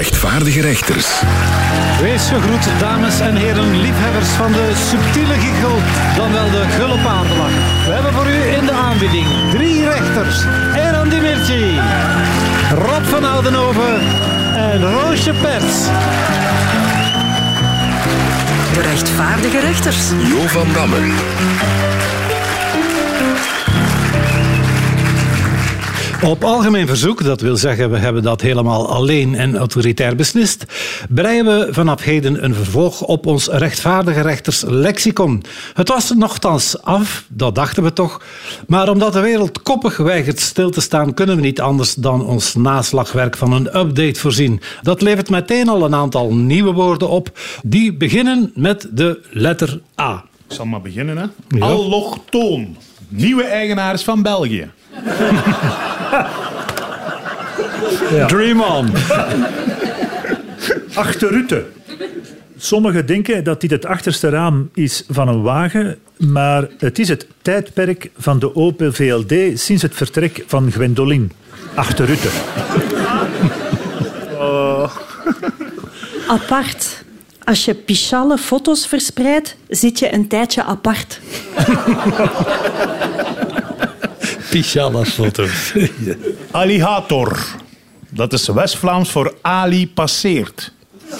rechtvaardige 0.00 0.60
rechters. 0.60 1.22
Wees 2.00 2.28
gegroet, 2.28 2.68
dames 2.78 3.20
en 3.20 3.36
heren, 3.36 3.80
liefhebbers 3.80 4.28
van 4.28 4.52
de 4.52 4.72
subtiele 4.90 5.34
giegel, 5.34 5.76
dan 6.16 6.32
wel 6.32 6.50
de 6.50 6.64
gulle 6.68 6.98
paardenlach. 6.98 7.84
We 7.86 7.92
hebben 7.92 8.12
voor 8.12 8.26
u 8.26 8.56
in 8.58 8.66
de 8.66 8.72
aanbieding 8.72 9.26
drie 9.50 9.84
rechters. 9.84 10.44
Eran 10.74 11.08
Dimirci, 11.08 11.80
Rob 12.74 13.04
van 13.04 13.24
Oudenhoven 13.24 14.00
en 14.54 14.90
Roosje 14.90 15.32
Pers. 15.32 15.84
De 18.74 18.80
rechtvaardige 18.82 19.60
rechters. 19.60 20.08
Jo 20.08 20.46
van 20.46 20.66
Damme. 20.72 21.12
Op 26.24 26.44
algemeen 26.44 26.86
verzoek, 26.86 27.24
dat 27.24 27.40
wil 27.40 27.56
zeggen 27.56 27.90
we 27.90 27.96
hebben 27.96 28.22
dat 28.22 28.40
helemaal 28.40 28.88
alleen 28.88 29.34
en 29.34 29.56
autoritair 29.56 30.16
beslist, 30.16 30.64
breien 31.08 31.44
we 31.44 31.68
vanaf 31.70 32.02
heden 32.02 32.44
een 32.44 32.54
vervolg 32.54 33.02
op 33.02 33.26
ons 33.26 33.46
rechtvaardige 33.46 34.20
rechters 34.20 34.62
lexicon. 34.66 35.42
Het 35.74 35.88
was 35.88 36.12
nogthans 36.12 36.82
af, 36.82 37.24
dat 37.28 37.54
dachten 37.54 37.82
we 37.82 37.92
toch, 37.92 38.22
maar 38.66 38.88
omdat 38.88 39.12
de 39.12 39.20
wereld 39.20 39.62
koppig 39.62 39.96
weigert 39.96 40.40
stil 40.40 40.70
te 40.70 40.80
staan, 40.80 41.14
kunnen 41.14 41.36
we 41.36 41.42
niet 41.42 41.60
anders 41.60 41.94
dan 41.94 42.26
ons 42.26 42.54
naslagwerk 42.54 43.36
van 43.36 43.52
een 43.52 43.76
update 43.76 44.20
voorzien. 44.20 44.60
Dat 44.82 45.02
levert 45.02 45.30
meteen 45.30 45.68
al 45.68 45.84
een 45.84 45.94
aantal 45.94 46.34
nieuwe 46.34 46.72
woorden 46.72 47.08
op, 47.08 47.38
die 47.62 47.94
beginnen 47.94 48.52
met 48.54 48.88
de 48.90 49.20
letter 49.30 49.80
A. 50.00 50.24
Ik 50.48 50.54
zal 50.54 50.66
maar 50.66 50.82
beginnen, 50.82 51.16
hè. 51.16 51.24
Ja. 51.48 51.66
Allochtoon. 51.66 52.76
Nieuwe 53.08 53.44
eigenaars 53.44 54.02
van 54.02 54.22
België. 54.22 54.70
Dream 58.26 58.60
on. 58.60 58.90
Achterrutte. 60.94 61.64
Sommigen 62.56 63.06
denken 63.06 63.44
dat 63.44 63.60
dit 63.60 63.70
het 63.70 63.86
achterste 63.86 64.28
raam 64.28 64.70
is 64.74 65.04
van 65.08 65.28
een 65.28 65.42
wagen, 65.42 65.98
maar 66.16 66.68
het 66.78 66.98
is 66.98 67.08
het 67.08 67.26
tijdperk 67.42 68.10
van 68.18 68.38
de 68.38 68.54
Opel 68.54 68.92
VLD 68.92 69.60
sinds 69.60 69.82
het 69.82 69.94
vertrek 69.94 70.44
van 70.46 70.72
Gwendolyn. 70.72 71.32
Achterrutte. 71.74 72.28
Apart. 76.28 77.04
Als 77.44 77.64
je 77.64 77.74
pichalle 77.74 78.38
foto's 78.38 78.86
verspreidt, 78.86 79.56
zit 79.68 79.98
je 79.98 80.12
een 80.12 80.28
tijdje 80.28 80.62
apart. 80.62 81.20
Pichalas 84.50 85.08
foto's. 85.08 85.72
Alligator. 86.50 87.38
Dat 88.08 88.32
is 88.32 88.48
West-Vlaams 88.48 89.10
voor 89.10 89.34
Ali 89.40 89.88
passeert. 89.92 90.72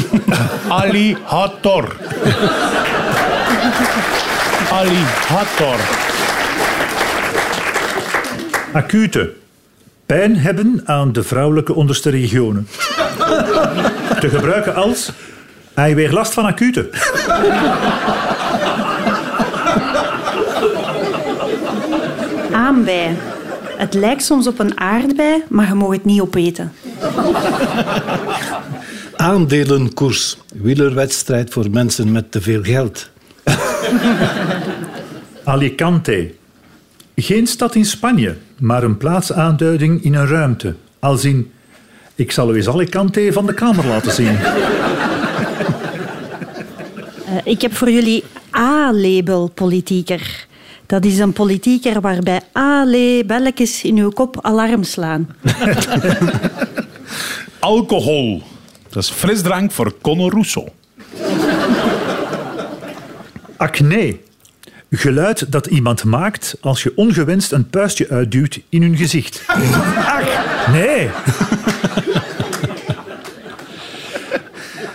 Alligator. 0.68 1.96
Alligator. 4.70 5.76
Acute. 8.72 9.32
Pijn 10.06 10.36
hebben 10.36 10.82
aan 10.84 11.12
de 11.12 11.22
vrouwelijke 11.22 11.74
onderste 11.74 12.10
regionen. 12.10 12.68
Te 14.20 14.28
gebruiken 14.28 14.74
als... 14.74 15.10
Hij 15.74 15.94
weer 15.94 16.12
last 16.12 16.32
van 16.32 16.44
acute. 16.44 16.88
Het 23.76 23.94
lijkt 23.94 24.22
soms 24.22 24.46
op 24.46 24.58
een 24.58 24.80
aardbei, 24.80 25.42
maar 25.48 25.68
je 25.68 25.74
mag 25.74 25.90
het 25.92 26.04
niet 26.04 26.20
opeten. 26.20 26.72
Aandelenkoers. 29.16 30.36
Wielerwedstrijd 30.54 31.50
voor 31.50 31.70
mensen 31.70 32.12
met 32.12 32.30
te 32.30 32.40
veel 32.40 32.62
geld. 32.62 33.10
Alicante. 35.44 36.34
Geen 37.16 37.46
stad 37.46 37.74
in 37.74 37.84
Spanje, 37.84 38.36
maar 38.58 38.82
een 38.82 38.96
plaatsaanduiding 38.96 40.04
in 40.04 40.14
een 40.14 40.26
ruimte. 40.26 40.74
Als 40.98 41.24
in... 41.24 41.52
Ik 42.14 42.32
zal 42.32 42.52
u 42.52 42.56
eens 42.56 42.68
Alicante 42.68 43.32
van 43.32 43.46
de 43.46 43.54
kamer 43.54 43.86
laten 43.86 44.12
zien. 44.12 44.38
Eh, 47.26 47.36
ik 47.44 47.60
heb 47.60 47.74
voor 47.74 47.90
jullie 47.90 48.24
A-label 48.56 49.50
politieker. 49.54 50.46
Dat 50.90 51.04
is 51.04 51.18
een 51.18 51.32
politieker 51.32 52.00
waarbij 52.00 52.40
alle 52.52 53.22
belletjes 53.26 53.82
in 53.82 53.96
uw 53.96 54.10
kop 54.10 54.38
alarm 54.42 54.82
slaan. 54.82 55.28
Alcohol. 57.58 58.42
Dat 58.88 59.02
is 59.02 59.10
frisdrank 59.10 59.72
voor 59.72 59.94
Conor 60.00 60.34
Russo. 60.34 60.64
Acne. 63.56 64.18
Geluid 64.90 65.52
dat 65.52 65.66
iemand 65.66 66.04
maakt 66.04 66.56
als 66.60 66.82
je 66.82 66.92
ongewenst 66.94 67.52
een 67.52 67.68
puistje 67.68 68.08
uitduwt 68.08 68.60
in 68.68 68.82
hun 68.82 68.96
gezicht. 68.96 69.42
Ach, 69.46 70.66
nee. 70.72 71.10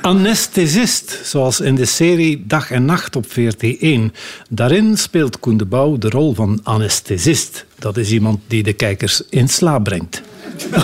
Anesthesist, 0.05 1.19
zoals 1.23 1.59
in 1.59 1.75
de 1.75 1.85
serie 1.85 2.43
Dag 2.47 2.71
en 2.71 2.85
Nacht 2.85 3.15
op 3.15 3.25
VRT1. 3.25 3.99
Daarin 4.49 4.97
speelt 4.97 5.39
Koen 5.39 5.57
de 5.57 5.65
Bouw 5.65 5.97
de 5.97 6.09
rol 6.09 6.33
van 6.33 6.59
anesthesist. 6.63 7.65
Dat 7.79 7.97
is 7.97 8.11
iemand 8.11 8.39
die 8.47 8.63
de 8.63 8.73
kijkers 8.73 9.21
in 9.29 9.49
slaap 9.49 9.83
brengt. 9.83 10.21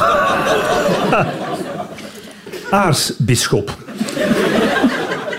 Aarsbisschop. 2.70 3.78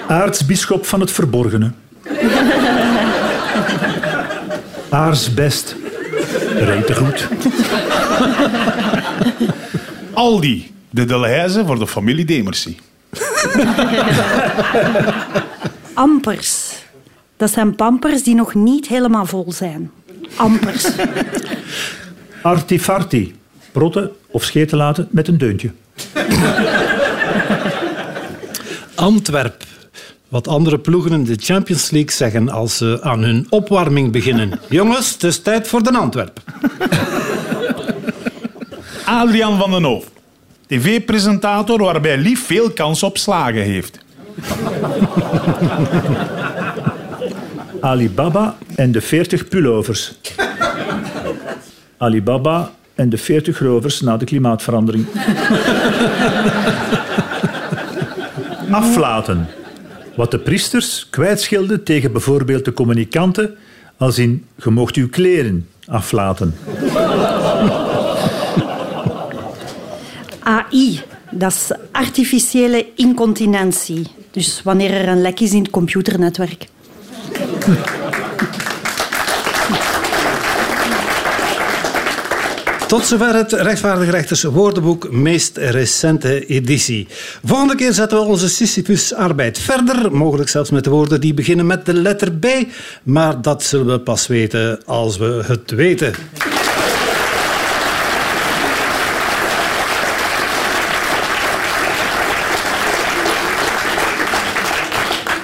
Aartsbisschop 0.09 0.87
van 0.87 1.01
het 1.01 1.11
verborgene. 1.11 1.73
Aarsbest. 4.89 5.77
Goed. 6.95 7.29
Aldi. 10.13 10.71
De 10.91 11.05
Delhaize 11.05 11.65
voor 11.67 11.79
de 11.79 11.87
familie 11.87 12.25
Demersie. 12.25 12.79
Ampers. 15.95 16.73
Dat 17.37 17.51
zijn 17.51 17.75
pampers 17.75 18.23
die 18.23 18.35
nog 18.35 18.55
niet 18.55 18.87
helemaal 18.87 19.27
vol 19.27 19.53
zijn. 19.53 19.91
Ampers. 20.37 20.89
Artifarti. 22.43 23.35
Protten 23.73 24.11
of 24.27 24.45
scheten 24.45 24.79
laten 24.79 25.09
met 25.11 25.29
een 25.29 25.39
deuntje. 25.39 25.71
Antwerp. 28.95 29.65
Wat 30.29 30.49
andere 30.49 30.79
ploegen 30.79 31.13
in 31.13 31.25
de 31.25 31.37
Champions 31.41 31.91
League 31.91 32.11
zeggen 32.11 32.49
als 32.49 32.77
ze 32.77 32.99
aan 33.03 33.23
hun 33.23 33.47
opwarming 33.49 34.13
beginnen. 34.13 34.61
Jongens, 34.69 35.13
het 35.13 35.25
is 35.25 35.43
tijd 35.43 35.69
voor 35.69 35.83
de 35.83 35.99
Antwerp. 35.99 36.41
Adriaan 39.05 39.59
van 39.59 39.71
den 39.71 39.83
Hoof. 39.83 40.05
TV-presentator 40.73 41.83
waarbij 41.83 42.19
Lief 42.19 42.47
veel 42.47 42.71
kans 42.71 43.03
op 43.03 43.19
slagen 43.19 43.63
heeft. 43.63 43.99
Alibaba 47.81 48.57
en 48.75 48.93
de 48.93 49.01
40 49.01 49.49
pullovers. 49.49 50.13
Alibaba 51.97 52.71
en 52.95 53.09
de 53.09 53.19
40 53.19 53.59
rovers 53.59 54.01
na 54.01 54.17
de 54.17 54.25
klimaatverandering. 54.25 55.07
Aflaten. 58.71 59.49
Wat 60.17 60.31
de 60.31 60.39
priesters 60.39 61.07
kwijtschelden 61.11 61.85
tegen 61.85 62.13
bijvoorbeeld 62.13 62.65
de 62.65 62.73
communicanten, 62.73 63.55
als 63.97 64.19
in 64.19 64.47
je 64.65 64.71
mocht 64.71 64.97
uw 64.97 65.09
kleren 65.09 65.67
aflaten. 65.87 66.55
AI. 70.43 71.01
Dat 71.31 71.53
is 71.53 71.71
artificiële 71.93 72.87
incontinentie. 72.97 74.07
Dus 74.31 74.61
wanneer 74.65 74.91
er 74.91 75.09
een 75.09 75.21
lek 75.21 75.41
is 75.41 75.53
in 75.53 75.63
het 75.63 75.71
computernetwerk. 75.71 76.67
Tot 82.93 83.07
zover 83.07 83.35
het 83.35 83.53
Rechtvaardig 83.53 84.11
Rechters 84.11 84.43
woordenboek, 84.43 85.11
meest 85.11 85.57
recente 85.57 86.47
editie. 86.47 87.07
Volgende 87.45 87.75
keer 87.75 87.93
zetten 87.93 88.19
we 88.19 88.25
onze 88.25 88.49
Sisyphus-arbeid 88.49 89.59
verder, 89.59 90.13
mogelijk 90.13 90.49
zelfs 90.49 90.71
met 90.71 90.85
de 90.85 90.91
woorden 90.91 91.21
die 91.21 91.35
beginnen 91.35 91.67
met 91.67 91.87
de 91.87 91.95
letter 91.95 92.33
B. 92.33 92.47
Maar 93.03 93.43
dat 93.43 93.63
zullen 93.63 93.87
we 93.87 94.01
pas 94.01 94.27
weten 94.27 94.81
als 94.85 95.17
we 95.17 95.43
het 95.47 95.71
weten. 95.71 96.15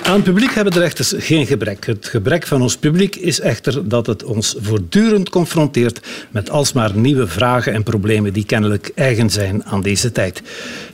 Aan 0.08 0.22
publiek 0.22 0.54
hebben 0.54 0.72
de 0.72 0.78
rechters 0.78 1.14
geen 1.16 1.46
gebrek. 1.46 1.86
Het 1.86 2.06
gebrek 2.06 2.46
van 2.46 2.62
ons 2.62 2.76
publiek 2.76 3.16
is 3.16 3.40
echter 3.40 3.88
dat 3.88 4.06
het 4.06 4.24
ons 4.24 4.56
voortdurend 4.60 5.28
confronteert 5.28 6.06
met 6.30 6.50
alsmaar 6.50 6.96
nieuwe 6.96 7.26
vragen 7.26 7.72
en 7.72 7.82
problemen 7.82 8.32
die 8.32 8.44
kennelijk 8.44 8.92
eigen 8.94 9.30
zijn 9.30 9.64
aan 9.64 9.82
deze 9.82 10.12
tijd. 10.12 10.42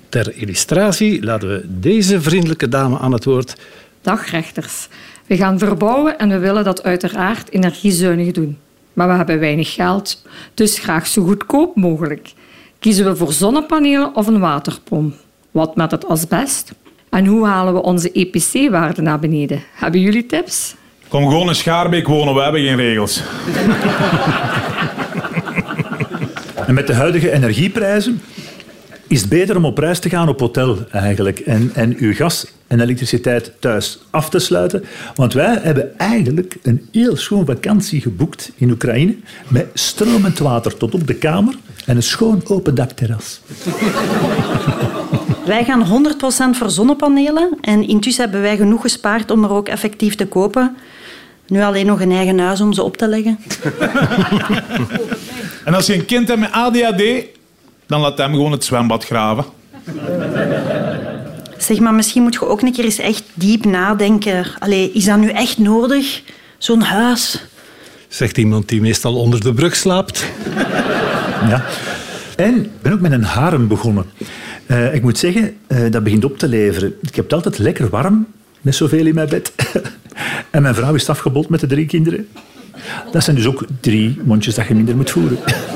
Ter 0.08 0.34
illustratie 0.36 1.24
laten 1.24 1.48
we 1.48 1.64
deze 1.66 2.20
vriendelijke 2.20 2.68
dame 2.68 2.98
aan 2.98 3.12
het 3.12 3.24
woord. 3.24 3.56
Dag 4.00 4.30
rechters. 4.30 4.88
We 5.26 5.36
gaan 5.36 5.58
verbouwen 5.58 6.18
en 6.18 6.28
we 6.28 6.38
willen 6.38 6.64
dat 6.64 6.82
uiteraard 6.82 7.50
energiezuinig 7.50 8.32
doen. 8.32 8.58
Maar 8.92 9.08
we 9.08 9.14
hebben 9.14 9.38
weinig 9.38 9.74
geld, 9.74 10.22
dus 10.54 10.78
graag 10.78 11.06
zo 11.06 11.24
goedkoop 11.24 11.76
mogelijk. 11.76 12.32
Kiezen 12.78 13.04
we 13.04 13.16
voor 13.16 13.32
zonnepanelen 13.32 14.14
of 14.14 14.26
een 14.26 14.40
waterpomp? 14.40 15.14
Wat 15.50 15.76
met 15.76 15.90
het 15.90 16.06
asbest? 16.06 16.72
En 17.14 17.26
hoe 17.26 17.46
halen 17.46 17.74
we 17.74 17.82
onze 17.82 18.12
EPC-waarde 18.12 19.02
naar 19.02 19.18
beneden? 19.18 19.62
Hebben 19.74 20.00
jullie 20.00 20.26
tips? 20.26 20.74
Kom 21.08 21.28
gewoon 21.28 21.48
in 21.48 21.54
Schaarbeek 21.54 22.06
wonen, 22.06 22.34
we 22.34 22.42
hebben 22.42 22.60
geen 22.60 22.76
regels. 22.76 23.22
En 26.66 26.74
met 26.74 26.86
de 26.86 26.94
huidige 26.94 27.30
energieprijzen 27.30 28.22
is 29.08 29.20
het 29.20 29.30
beter 29.30 29.56
om 29.56 29.64
op 29.64 29.78
reis 29.78 29.98
te 29.98 30.08
gaan 30.08 30.28
op 30.28 30.40
hotel 30.40 30.78
eigenlijk. 30.90 31.38
En, 31.38 31.70
en 31.74 31.96
uw 31.98 32.14
gas 32.14 32.46
en 32.66 32.80
elektriciteit 32.80 33.52
thuis 33.60 33.98
af 34.10 34.30
te 34.30 34.38
sluiten. 34.38 34.84
Want 35.14 35.32
wij 35.32 35.58
hebben 35.62 35.98
eigenlijk 35.98 36.56
een 36.62 36.88
heel 36.92 37.16
schoon 37.16 37.46
vakantie 37.46 38.00
geboekt 38.00 38.52
in 38.56 38.70
Oekraïne. 38.70 39.16
Met 39.48 39.66
stromend 39.74 40.38
water 40.38 40.76
tot 40.76 40.94
op 40.94 41.06
de 41.06 41.14
kamer 41.14 41.54
en 41.86 41.96
een 41.96 42.02
schoon 42.02 42.42
open 42.46 42.74
dakterras. 42.74 43.40
Wij 45.46 45.64
gaan 45.64 46.06
100% 46.54 46.56
voor 46.56 46.70
zonnepanelen. 46.70 47.58
En 47.60 47.88
intussen 47.88 48.22
hebben 48.24 48.42
wij 48.42 48.56
genoeg 48.56 48.80
gespaard 48.80 49.30
om 49.30 49.44
er 49.44 49.50
ook 49.50 49.68
effectief 49.68 50.14
te 50.14 50.26
kopen. 50.26 50.76
Nu 51.46 51.62
alleen 51.62 51.86
nog 51.86 52.00
een 52.00 52.12
eigen 52.12 52.38
huis 52.38 52.60
om 52.60 52.72
ze 52.72 52.82
op 52.82 52.96
te 52.96 53.08
leggen. 53.08 53.38
En 55.64 55.74
als 55.74 55.86
je 55.86 55.94
een 55.94 56.04
kind 56.04 56.28
hebt 56.28 56.40
met 56.40 56.52
ADHD, 56.52 57.02
dan 57.86 58.00
laat 58.00 58.18
hem 58.18 58.32
gewoon 58.32 58.52
het 58.52 58.64
zwembad 58.64 59.04
graven. 59.04 59.44
Zeg 61.58 61.78
maar, 61.78 61.94
misschien 61.94 62.22
moet 62.22 62.34
je 62.34 62.46
ook 62.46 62.62
een 62.62 62.72
keer 62.72 62.84
eens 62.84 62.98
echt 62.98 63.22
diep 63.34 63.64
nadenken. 63.64 64.46
Allee, 64.58 64.92
is 64.92 65.04
dat 65.04 65.18
nu 65.18 65.28
echt 65.28 65.58
nodig? 65.58 66.22
Zo'n 66.58 66.80
huis? 66.80 67.44
Zegt 68.08 68.38
iemand 68.38 68.68
die 68.68 68.80
meestal 68.80 69.14
onder 69.14 69.40
de 69.40 69.54
brug 69.54 69.76
slaapt. 69.76 70.24
Ja. 71.48 71.64
En 72.36 72.64
ik 72.64 72.82
ben 72.82 72.92
ook 72.92 73.00
met 73.00 73.12
een 73.12 73.24
harem 73.24 73.68
begonnen. 73.68 74.04
Eh, 74.66 74.94
ik 74.94 75.02
moet 75.02 75.18
zeggen, 75.18 75.56
eh, 75.66 75.90
dat 75.90 76.04
begint 76.04 76.24
op 76.24 76.38
te 76.38 76.48
leveren. 76.48 76.94
Ik 77.00 77.14
heb 77.14 77.24
het 77.24 77.34
altijd 77.34 77.58
lekker 77.58 77.88
warm, 77.88 78.26
met 78.60 78.74
zoveel 78.74 79.06
in 79.06 79.14
mijn 79.14 79.28
bed. 79.28 79.52
en 80.50 80.62
mijn 80.62 80.74
vrouw 80.74 80.94
is 80.94 81.08
afgebold 81.08 81.48
met 81.48 81.60
de 81.60 81.66
drie 81.66 81.86
kinderen. 81.86 82.28
Dat 83.12 83.24
zijn 83.24 83.36
dus 83.36 83.46
ook 83.46 83.64
drie 83.80 84.20
mondjes 84.24 84.54
dat 84.54 84.66
je 84.66 84.74
minder 84.74 84.96
moet 84.96 85.10
voeren. 85.10 85.38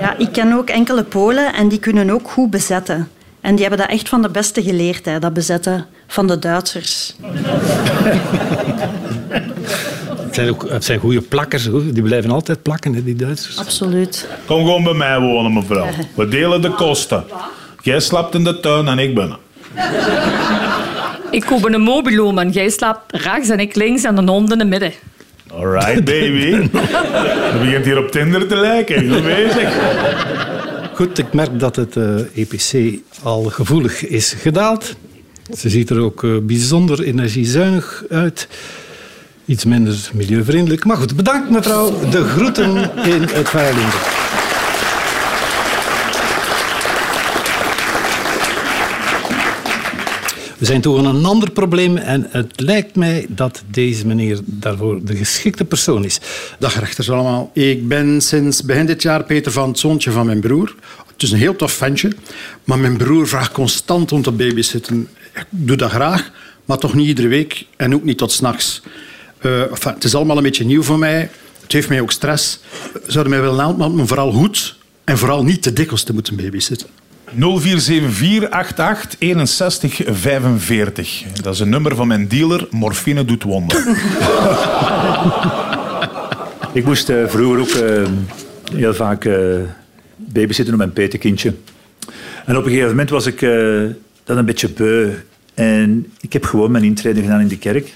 Ja, 0.00 0.16
ik 0.18 0.32
ken 0.32 0.52
ook 0.52 0.68
enkele 0.68 1.04
Polen 1.04 1.54
en 1.54 1.68
die 1.68 1.78
kunnen 1.78 2.10
ook 2.10 2.30
goed 2.30 2.50
bezetten. 2.50 3.08
En 3.40 3.54
die 3.54 3.66
hebben 3.66 3.78
dat 3.78 3.96
echt 3.96 4.08
van 4.08 4.22
de 4.22 4.28
beste 4.28 4.62
geleerd, 4.62 5.04
hè, 5.04 5.18
dat 5.18 5.32
bezetten 5.32 5.86
van 6.06 6.26
de 6.26 6.38
Duitsers. 6.38 7.16
Het 10.36 10.44
zijn, 10.44 10.54
ook, 10.54 10.70
het 10.70 10.84
zijn 10.84 10.98
goede 10.98 11.20
plakkers. 11.20 11.68
Die 11.92 12.02
blijven 12.02 12.30
altijd 12.30 12.62
plakken, 12.62 12.94
hè, 12.94 13.04
die 13.04 13.14
Duitsers. 13.14 13.58
Absoluut. 13.58 14.28
Kom 14.46 14.58
gewoon 14.58 14.84
bij 14.84 14.94
mij 14.94 15.20
wonen, 15.20 15.52
mevrouw. 15.52 15.86
We 16.16 16.28
delen 16.28 16.62
de 16.62 16.70
kosten. 16.70 17.24
Jij 17.82 18.00
slaapt 18.00 18.34
in 18.34 18.44
de 18.44 18.60
tuin 18.60 18.88
en 18.88 18.98
ik 18.98 19.14
binnen. 19.14 19.38
Ik 21.30 21.42
koop 21.42 21.64
een 21.64 21.80
mobiloom 21.80 22.38
en 22.38 22.50
jij 22.50 22.68
slaapt 22.68 23.16
rechts 23.16 23.48
en 23.48 23.60
ik 23.60 23.74
links 23.74 24.04
en 24.04 24.16
een 24.16 24.28
hond 24.28 24.52
in 24.52 24.58
het 24.58 24.68
midden. 24.68 24.92
Alright, 25.52 26.04
baby. 26.04 26.46
Je 27.52 27.58
begint 27.60 27.84
hier 27.84 27.98
op 27.98 28.10
Tinder 28.10 28.46
te 28.46 28.56
lijken. 28.56 29.12
Goed 29.12 29.22
bezig. 29.22 29.74
Goed, 30.94 31.18
ik 31.18 31.32
merk 31.32 31.60
dat 31.60 31.76
het 31.76 31.96
eh, 31.96 32.14
EPC 32.34 32.98
al 33.22 33.42
gevoelig 33.42 34.06
is 34.06 34.32
gedaald. 34.32 34.94
Ze 35.56 35.68
ziet 35.68 35.90
er 35.90 36.00
ook 36.00 36.24
eh, 36.24 36.30
bijzonder 36.42 37.02
energiezuinig 37.02 38.04
uit. 38.10 38.48
Iets 39.46 39.64
minder 39.64 40.10
milieuvriendelijk. 40.14 40.84
Maar 40.84 40.96
goed, 40.96 41.16
bedankt 41.16 41.50
mevrouw. 41.50 42.08
De 42.10 42.24
groeten 42.24 42.76
in 43.04 43.22
het 43.22 43.48
Veiling. 43.48 43.88
We 50.58 50.64
zijn 50.64 50.80
toe 50.80 50.98
aan 50.98 51.06
een 51.06 51.24
ander 51.24 51.50
probleem 51.50 51.96
en 51.96 52.26
het 52.30 52.60
lijkt 52.60 52.96
mij 52.96 53.26
dat 53.28 53.62
deze 53.70 54.06
meneer 54.06 54.38
daarvoor 54.44 55.04
de 55.04 55.16
geschikte 55.16 55.64
persoon 55.64 56.04
is. 56.04 56.20
Dag 56.58 56.78
rechters 56.78 57.10
allemaal. 57.10 57.50
Ik 57.54 57.88
ben 57.88 58.20
sinds 58.20 58.62
begin 58.62 58.86
dit 58.86 59.02
jaar 59.02 59.24
Peter 59.24 59.52
van 59.52 59.68
het 59.68 59.78
zoontje 59.78 60.10
van 60.10 60.26
mijn 60.26 60.40
broer. 60.40 60.74
Het 61.12 61.22
is 61.22 61.30
een 61.32 61.38
heel 61.38 61.56
tof 61.56 61.72
ventje, 61.72 62.12
maar 62.64 62.78
mijn 62.78 62.96
broer 62.96 63.28
vraagt 63.28 63.52
constant 63.52 64.12
om 64.12 64.22
te 64.22 64.32
babysitten. 64.32 65.08
Ik 65.34 65.46
doe 65.50 65.76
dat 65.76 65.90
graag, 65.90 66.30
maar 66.64 66.78
toch 66.78 66.94
niet 66.94 67.06
iedere 67.06 67.28
week 67.28 67.66
en 67.76 67.94
ook 67.94 68.04
niet 68.04 68.18
tot 68.18 68.32
s'nachts. 68.32 68.82
Uh, 69.42 69.60
enfin, 69.60 69.92
het 69.92 70.04
is 70.04 70.14
allemaal 70.14 70.36
een 70.36 70.42
beetje 70.42 70.64
nieuw 70.64 70.82
voor 70.82 70.98
mij. 70.98 71.30
Het 71.62 71.72
heeft 71.72 71.88
mij 71.88 72.00
ook 72.00 72.12
stress. 72.12 72.60
Zouden 73.06 73.32
mij 73.32 73.42
willen 73.42 73.58
helpen, 73.58 73.94
maar 73.94 74.06
vooral 74.06 74.32
goed 74.32 74.76
en 75.04 75.18
vooral 75.18 75.44
niet 75.44 75.62
te 75.62 75.72
dikwijls 75.72 76.02
te 76.02 76.12
moeten 76.12 76.36
babysitten. 76.36 76.88
0474 77.34 78.50
88 78.50 79.20
61 79.20 80.00
45. 80.06 81.22
Dat 81.42 81.54
is 81.54 81.60
een 81.60 81.68
nummer 81.68 81.96
van 81.96 82.06
mijn 82.08 82.28
dealer. 82.28 82.66
Morfine 82.70 83.24
doet 83.24 83.42
wonder. 83.42 83.84
Ik 86.72 86.84
moest 86.84 87.08
eh, 87.08 87.26
vroeger 87.26 87.60
ook 87.60 87.68
eh, 87.68 88.08
heel 88.74 88.94
vaak 88.94 89.24
eh, 89.24 89.36
babysitten 90.16 90.74
op 90.74 90.78
mijn 90.78 90.92
petekindje. 90.92 91.54
En 92.46 92.56
op 92.56 92.64
een 92.64 92.70
gegeven 92.70 92.88
moment 92.88 93.10
was 93.10 93.26
ik 93.26 93.42
eh, 93.42 93.50
dan 94.24 94.38
een 94.38 94.44
beetje 94.44 94.68
beu. 94.68 95.10
En 95.54 96.12
ik 96.20 96.32
heb 96.32 96.44
gewoon 96.44 96.70
mijn 96.70 96.84
intrede 96.84 97.20
gedaan 97.20 97.40
in 97.40 97.48
de 97.48 97.58
kerk. 97.58 97.92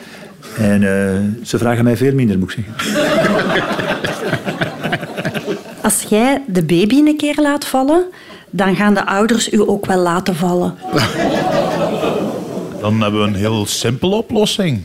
En 0.57 0.83
eh, 0.83 1.45
ze 1.45 1.59
vragen 1.59 1.85
mij 1.85 1.97
veel 1.97 2.15
minder, 2.15 2.39
moet 2.39 2.53
ik 2.53 2.65
zeggen. 2.65 2.75
Als 5.83 6.03
jij 6.03 6.43
de 6.47 6.63
baby 6.63 6.95
een 6.95 7.17
keer 7.17 7.37
laat 7.37 7.65
vallen, 7.65 8.05
dan 8.51 8.77
gaan 8.77 8.95
de 8.95 9.07
ouders 9.07 9.53
u 9.53 9.61
ook 9.61 9.87
wel 9.87 9.99
laten 9.99 10.37
vallen. 10.37 10.75
Dan 12.81 13.01
hebben 13.01 13.21
we 13.21 13.27
een 13.27 13.35
heel 13.35 13.67
simpele 13.67 14.15
oplossing. 14.15 14.85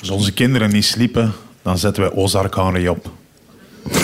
Als 0.00 0.10
onze 0.10 0.32
kinderen 0.32 0.70
niet 0.70 0.84
sliepen, 0.84 1.32
dan 1.62 1.78
zetten 1.78 2.02
wij 2.02 2.12
Ozark 2.12 2.54
Henry 2.54 2.86
op. 2.86 3.10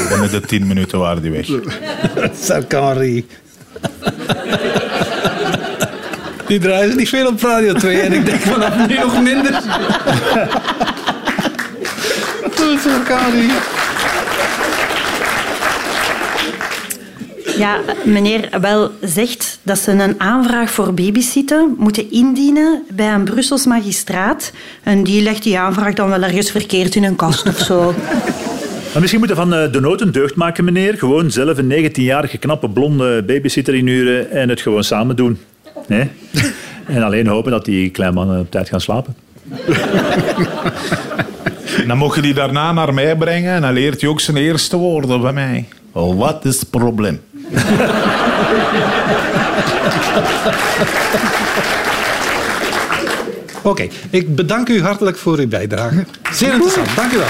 Binnen 0.08 0.30
de 0.30 0.40
tien 0.40 0.66
minuten 0.66 0.98
waren 0.98 1.22
die 1.22 1.30
weg. 1.30 1.48
Sarkari. 2.46 3.26
Die 6.46 6.58
draaien 6.58 6.90
ze 6.90 6.96
niet 6.96 7.08
veel 7.08 7.26
op 7.26 7.42
Radio 7.42 7.72
2 7.72 8.00
en 8.00 8.12
ik 8.12 8.24
denk 8.24 8.40
vanaf 8.40 8.86
nu 8.86 8.98
nog 8.98 9.22
minder. 9.22 9.62
Ja, 17.56 17.80
meneer 18.04 18.48
wel 18.60 18.90
zegt 19.00 19.58
dat 19.62 19.78
ze 19.78 19.90
een 19.90 20.20
aanvraag 20.20 20.70
voor 20.70 20.94
babysitten 20.94 21.74
moeten 21.78 22.10
indienen 22.10 22.82
bij 22.90 23.12
een 23.12 23.24
Brussels 23.24 23.66
magistraat. 23.66 24.52
En 24.82 25.04
die 25.04 25.22
legt 25.22 25.42
die 25.42 25.58
aanvraag 25.58 25.94
dan 25.94 26.08
wel 26.08 26.22
ergens 26.22 26.50
verkeerd 26.50 26.94
in 26.94 27.04
een 27.04 27.16
kast 27.16 27.48
of 27.48 27.58
zo. 27.58 27.94
Maar 28.92 29.02
misschien 29.02 29.18
moeten 29.18 29.36
we 29.36 29.42
van 29.42 29.54
eh, 29.54 29.72
de 29.72 29.80
nood 29.80 30.00
een 30.00 30.12
deugd 30.12 30.34
maken, 30.34 30.64
meneer. 30.64 30.98
Gewoon 30.98 31.30
zelf 31.30 31.58
een 31.58 31.90
19-jarige 31.90 32.38
knappe 32.38 32.68
blonde 32.68 33.22
babysitter 33.22 33.74
inhuren 33.74 34.30
en 34.30 34.48
het 34.48 34.60
gewoon 34.60 34.84
samen 34.84 35.16
doen. 35.16 35.38
Nee? 35.86 36.10
En 36.86 37.02
alleen 37.02 37.26
hopen 37.26 37.50
dat 37.50 37.64
die 37.64 37.90
kleine 37.90 38.16
mannen 38.16 38.40
op 38.40 38.50
tijd 38.50 38.68
gaan 38.68 38.80
slapen. 38.80 39.16
En 41.78 41.88
dan 41.88 41.98
mocht 41.98 42.14
je 42.14 42.22
die 42.22 42.34
daarna 42.34 42.72
naar 42.72 42.94
mij 42.94 43.16
brengen 43.16 43.54
en 43.54 43.60
dan 43.60 43.72
leert 43.72 44.00
hij 44.00 44.10
ook 44.10 44.20
zijn 44.20 44.36
eerste 44.36 44.76
woorden 44.76 45.20
bij 45.20 45.32
mij. 45.32 45.64
Wel, 45.92 46.16
wat 46.16 46.44
is 46.44 46.60
het 46.60 46.70
probleem? 46.70 47.20
Oké, 53.62 53.88
ik 54.10 54.34
bedank 54.34 54.68
u 54.68 54.82
hartelijk 54.82 55.16
voor 55.16 55.38
uw 55.38 55.48
bijdrage. 55.48 56.04
Zeer 56.32 56.52
interessant, 56.52 56.96
dank 56.96 57.12
u 57.12 57.16
wel. 57.16 57.26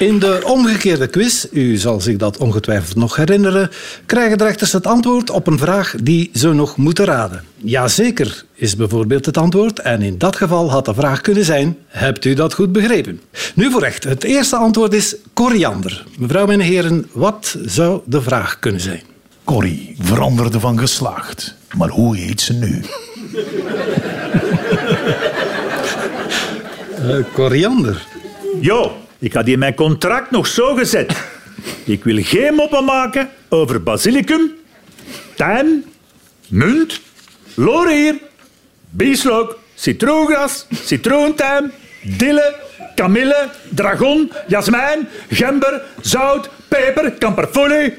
In 0.00 0.18
de 0.18 0.40
omgekeerde 0.44 1.06
quiz, 1.06 1.46
u 1.52 1.76
zal 1.76 2.00
zich 2.00 2.16
dat 2.16 2.36
ongetwijfeld 2.36 2.96
nog 2.96 3.16
herinneren, 3.16 3.70
krijgen 4.06 4.38
de 4.38 4.44
rechters 4.44 4.72
het 4.72 4.86
antwoord 4.86 5.30
op 5.30 5.46
een 5.46 5.58
vraag 5.58 5.94
die 6.02 6.30
ze 6.32 6.52
nog 6.52 6.76
moeten 6.76 7.04
raden. 7.04 7.44
Jazeker 7.56 8.44
is 8.54 8.76
bijvoorbeeld 8.76 9.26
het 9.26 9.36
antwoord 9.36 9.78
en 9.78 10.02
in 10.02 10.18
dat 10.18 10.36
geval 10.36 10.70
had 10.70 10.84
de 10.84 10.94
vraag 10.94 11.20
kunnen 11.20 11.44
zijn, 11.44 11.76
hebt 11.86 12.24
u 12.24 12.34
dat 12.34 12.54
goed 12.54 12.72
begrepen? 12.72 13.20
Nu 13.54 13.70
voor 13.70 13.80
recht, 13.80 14.04
het 14.04 14.24
eerste 14.24 14.56
antwoord 14.56 14.92
is 14.92 15.16
koriander. 15.32 16.04
Mevrouw 16.18 16.48
en 16.48 16.60
heren, 16.60 17.08
wat 17.12 17.56
zou 17.64 18.00
de 18.04 18.22
vraag 18.22 18.58
kunnen 18.58 18.80
zijn? 18.80 19.02
Corrie 19.44 19.96
veranderde 19.98 20.60
van 20.60 20.78
geslacht. 20.78 21.54
Maar 21.76 21.88
hoe 21.88 22.16
heet 22.16 22.40
ze 22.40 22.52
nu? 22.52 22.82
Eh, 26.96 27.16
koriander. 27.32 28.06
Jo, 28.60 28.92
ik 29.20 29.32
had 29.32 29.48
in 29.48 29.58
mijn 29.58 29.74
contract 29.74 30.30
nog 30.30 30.46
zo 30.46 30.74
gezet. 30.74 31.24
Ik 31.84 32.04
wil 32.04 32.22
geen 32.22 32.54
moppen 32.54 32.84
maken 32.84 33.28
over 33.48 33.82
basilicum, 33.82 34.50
tijm, 35.34 35.84
munt, 36.48 37.00
laurier, 37.54 38.18
bieslook, 38.90 39.58
citroengras, 39.74 40.66
citroentijm, 40.84 41.72
dille, 42.02 42.54
kamille, 42.94 43.50
dragon, 43.68 44.32
jasmijn, 44.46 45.08
gember, 45.28 45.82
zout, 46.00 46.50
peper, 46.68 47.12
kamperfolie. 47.12 47.94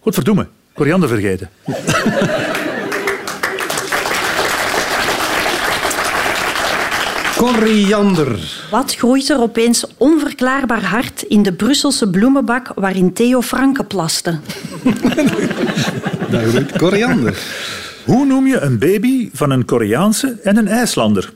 Godverdomme, 0.00 0.46
koriander 0.72 1.08
vergeten. 1.08 1.50
Koriander. 7.38 8.38
Wat 8.70 8.94
groeit 8.94 9.28
er 9.28 9.40
opeens 9.40 9.84
onverklaarbaar 9.96 10.84
hard 10.84 11.22
in 11.22 11.42
de 11.42 11.52
Brusselse 11.52 12.10
bloemenbak 12.10 12.72
waarin 12.74 13.12
Theo 13.12 13.42
Franke 13.42 13.84
plaste? 13.84 14.38
Dat 16.30 16.42
groeit 16.42 16.76
koriander. 16.76 17.38
Hoe 18.04 18.26
noem 18.26 18.46
je 18.46 18.60
een 18.60 18.78
baby 18.78 19.30
van 19.32 19.50
een 19.50 19.64
Koreaanse 19.64 20.38
en 20.42 20.56
een 20.56 20.68
IJslander? 20.68 21.32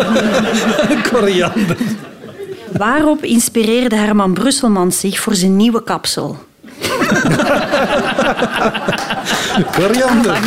Koriander. 1.12 1.76
Waarop 2.72 3.24
inspireerde 3.24 3.96
Herman 3.96 4.34
Brusselmans 4.34 5.00
zich 5.00 5.20
voor 5.20 5.34
zijn 5.34 5.56
nieuwe 5.56 5.82
kapsel? 5.82 6.38
Koriander. 9.72 10.38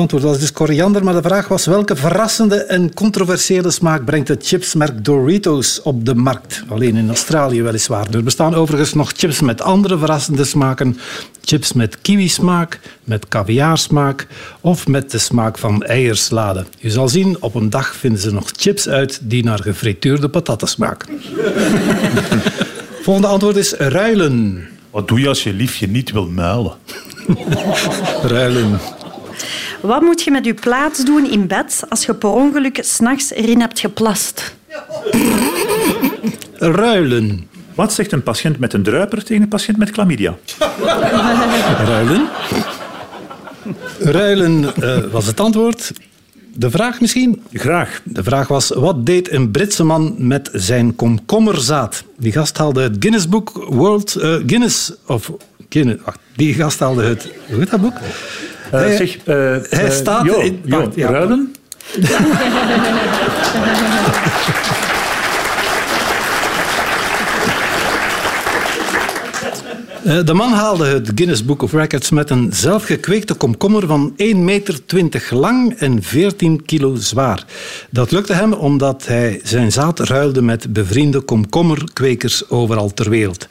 Antwoord 0.00 0.24
was 0.24 0.38
dus 0.38 0.52
koriander, 0.52 1.04
maar 1.04 1.14
de 1.14 1.22
vraag 1.22 1.48
was 1.48 1.66
welke 1.66 1.96
verrassende 1.96 2.56
en 2.56 2.94
controversiële 2.94 3.70
smaak 3.70 4.04
brengt 4.04 4.28
het 4.28 4.46
chipsmerk 4.46 5.04
Doritos 5.04 5.82
op 5.82 6.04
de 6.04 6.14
markt? 6.14 6.62
Alleen 6.68 6.96
in 6.96 7.08
Australië 7.08 7.62
weliswaar. 7.62 8.06
Er 8.10 8.22
bestaan 8.22 8.54
overigens 8.54 8.94
nog 8.94 9.12
chips 9.16 9.40
met 9.40 9.62
andere 9.62 9.98
verrassende 9.98 10.44
smaken. 10.44 10.98
Chips 11.44 11.72
met 11.72 12.00
kiwismaak, 12.00 12.80
met 13.04 13.28
caviarsmaak 13.28 14.26
of 14.60 14.86
met 14.86 15.10
de 15.10 15.18
smaak 15.18 15.58
van 15.58 15.82
eierslade. 15.82 16.64
Je 16.78 16.90
zal 16.90 17.08
zien, 17.08 17.36
op 17.40 17.54
een 17.54 17.70
dag 17.70 17.94
vinden 17.94 18.20
ze 18.20 18.32
nog 18.32 18.50
chips 18.56 18.88
uit 18.88 19.20
die 19.22 19.44
naar 19.44 19.58
gefrituurde 19.62 20.28
patatten 20.28 20.68
smaken. 20.68 21.08
Volgende 23.04 23.28
antwoord 23.28 23.56
is 23.56 23.72
ruilen. 23.72 24.68
Wat 24.90 25.08
doe 25.08 25.20
je 25.20 25.28
als 25.28 25.42
je 25.42 25.52
liefje 25.52 25.86
niet 25.86 26.12
wil 26.12 26.26
muilen? 26.26 26.72
Ruilen. 28.22 28.80
Wat 29.80 30.00
moet 30.00 30.22
je 30.22 30.30
met 30.30 30.44
je 30.44 30.54
plaats 30.54 31.04
doen 31.04 31.30
in 31.30 31.46
bed 31.46 31.82
als 31.88 32.04
je 32.04 32.14
per 32.14 32.28
ongeluk 32.28 32.78
s'nachts 32.82 33.30
erin 33.32 33.60
hebt 33.60 33.80
geplast? 33.80 34.54
Ruilen. 36.58 37.48
Wat 37.74 37.92
zegt 37.92 38.12
een 38.12 38.22
patiënt 38.22 38.58
met 38.58 38.72
een 38.72 38.82
druiper 38.82 39.24
tegen 39.24 39.42
een 39.42 39.48
patiënt 39.48 39.76
met 39.76 39.90
chlamydia? 39.90 40.36
Ruilen. 41.92 42.28
Ruilen 43.98 44.74
eh, 44.74 44.98
was 45.10 45.26
het 45.26 45.40
antwoord. 45.40 45.92
De 46.54 46.70
vraag 46.70 47.00
misschien? 47.00 47.42
Graag. 47.52 48.00
De 48.04 48.22
vraag 48.22 48.48
was, 48.48 48.68
wat 48.68 49.06
deed 49.06 49.32
een 49.32 49.50
Britse 49.50 49.84
man 49.84 50.14
met 50.18 50.48
zijn 50.52 50.96
komkommerzaad? 50.96 52.04
Die 52.18 52.32
gast 52.32 52.58
haalde 52.58 52.82
het 52.82 52.96
Guinness 52.98 53.28
Book 53.28 53.66
World... 53.68 54.14
eh, 54.14 54.34
Guinness... 54.46 54.92
Of... 55.06 55.32
Guinness, 55.68 56.02
wacht, 56.04 56.18
die 56.36 56.54
gast 56.54 56.78
haalde 56.78 57.02
het... 57.02 57.28
Hoe 57.48 57.58
heet 57.58 57.70
dat 57.70 57.80
boek? 57.80 57.94
Eh, 58.72 58.80
Hij- 58.80 58.96
zeg, 58.96 59.16
eh, 59.16 59.34
hij 59.70 59.84
eh, 59.84 59.90
staat 59.90 60.24
jo, 60.24 60.40
in- 60.40 60.62
jo, 60.64 60.90
ja. 60.94 61.10
ruilen? 61.10 61.54
De 70.04 70.34
man 70.34 70.52
haalde 70.52 70.84
het 70.84 71.12
Guinness 71.14 71.44
Book 71.44 71.62
of 71.62 71.72
Records 71.72 72.10
met 72.10 72.30
een 72.30 72.52
zelfgekweekte 72.52 73.34
komkommer 73.34 73.86
van 73.86 74.14
1,20 74.16 74.36
meter 74.36 74.82
lang 75.30 75.74
en 75.78 76.02
14 76.02 76.64
kilo 76.64 76.94
zwaar. 76.94 77.44
Dat 77.90 78.10
lukte 78.10 78.32
hem 78.32 78.52
omdat 78.52 79.06
hij 79.06 79.40
zijn 79.42 79.72
zaad 79.72 79.98
ruilde 79.98 80.42
met 80.42 80.72
bevriende 80.72 81.20
komkommerkwekers 81.20 82.48
overal 82.50 82.94
ter 82.94 83.10
wereld. 83.10 83.46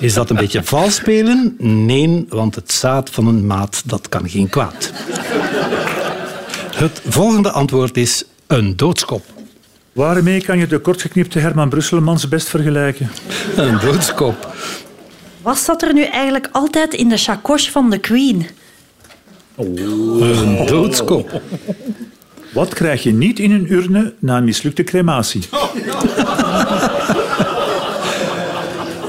Is 0.00 0.14
dat 0.14 0.30
een 0.30 0.36
beetje 0.36 0.64
vals 0.72 0.94
spelen? 0.94 1.54
Nee, 1.58 2.26
want 2.28 2.54
het 2.54 2.72
zaad 2.72 3.10
van 3.10 3.26
een 3.26 3.46
maat 3.46 3.82
dat 3.84 4.08
kan 4.08 4.28
geen 4.28 4.48
kwaad. 4.48 4.92
Het 6.74 7.02
volgende 7.06 7.50
antwoord 7.50 7.96
is 7.96 8.24
een 8.46 8.76
doodskop. 8.76 9.24
Waarmee 9.92 10.42
kan 10.42 10.58
je 10.58 10.66
de 10.66 10.78
kortgeknipte 10.78 11.38
Herman 11.38 11.68
Brusselmans 11.68 12.28
best 12.28 12.48
vergelijken? 12.48 13.10
Een 13.56 13.78
doodskop. 13.78 14.51
Wat 15.42 15.58
zat 15.58 15.82
er 15.82 15.94
nu 15.94 16.02
eigenlijk 16.02 16.48
altijd 16.52 16.94
in 16.94 17.08
de 17.08 17.16
chacoche 17.16 17.70
van 17.70 17.90
de 17.90 17.98
Queen? 17.98 18.46
Een 19.56 20.66
doodskop. 20.66 21.40
Wat 22.52 22.74
krijg 22.74 23.02
je 23.02 23.12
niet 23.12 23.38
in 23.38 23.50
een 23.50 23.72
urne 23.72 24.14
na 24.18 24.36
een 24.36 24.44
mislukte 24.44 24.84
crematie? 24.84 25.48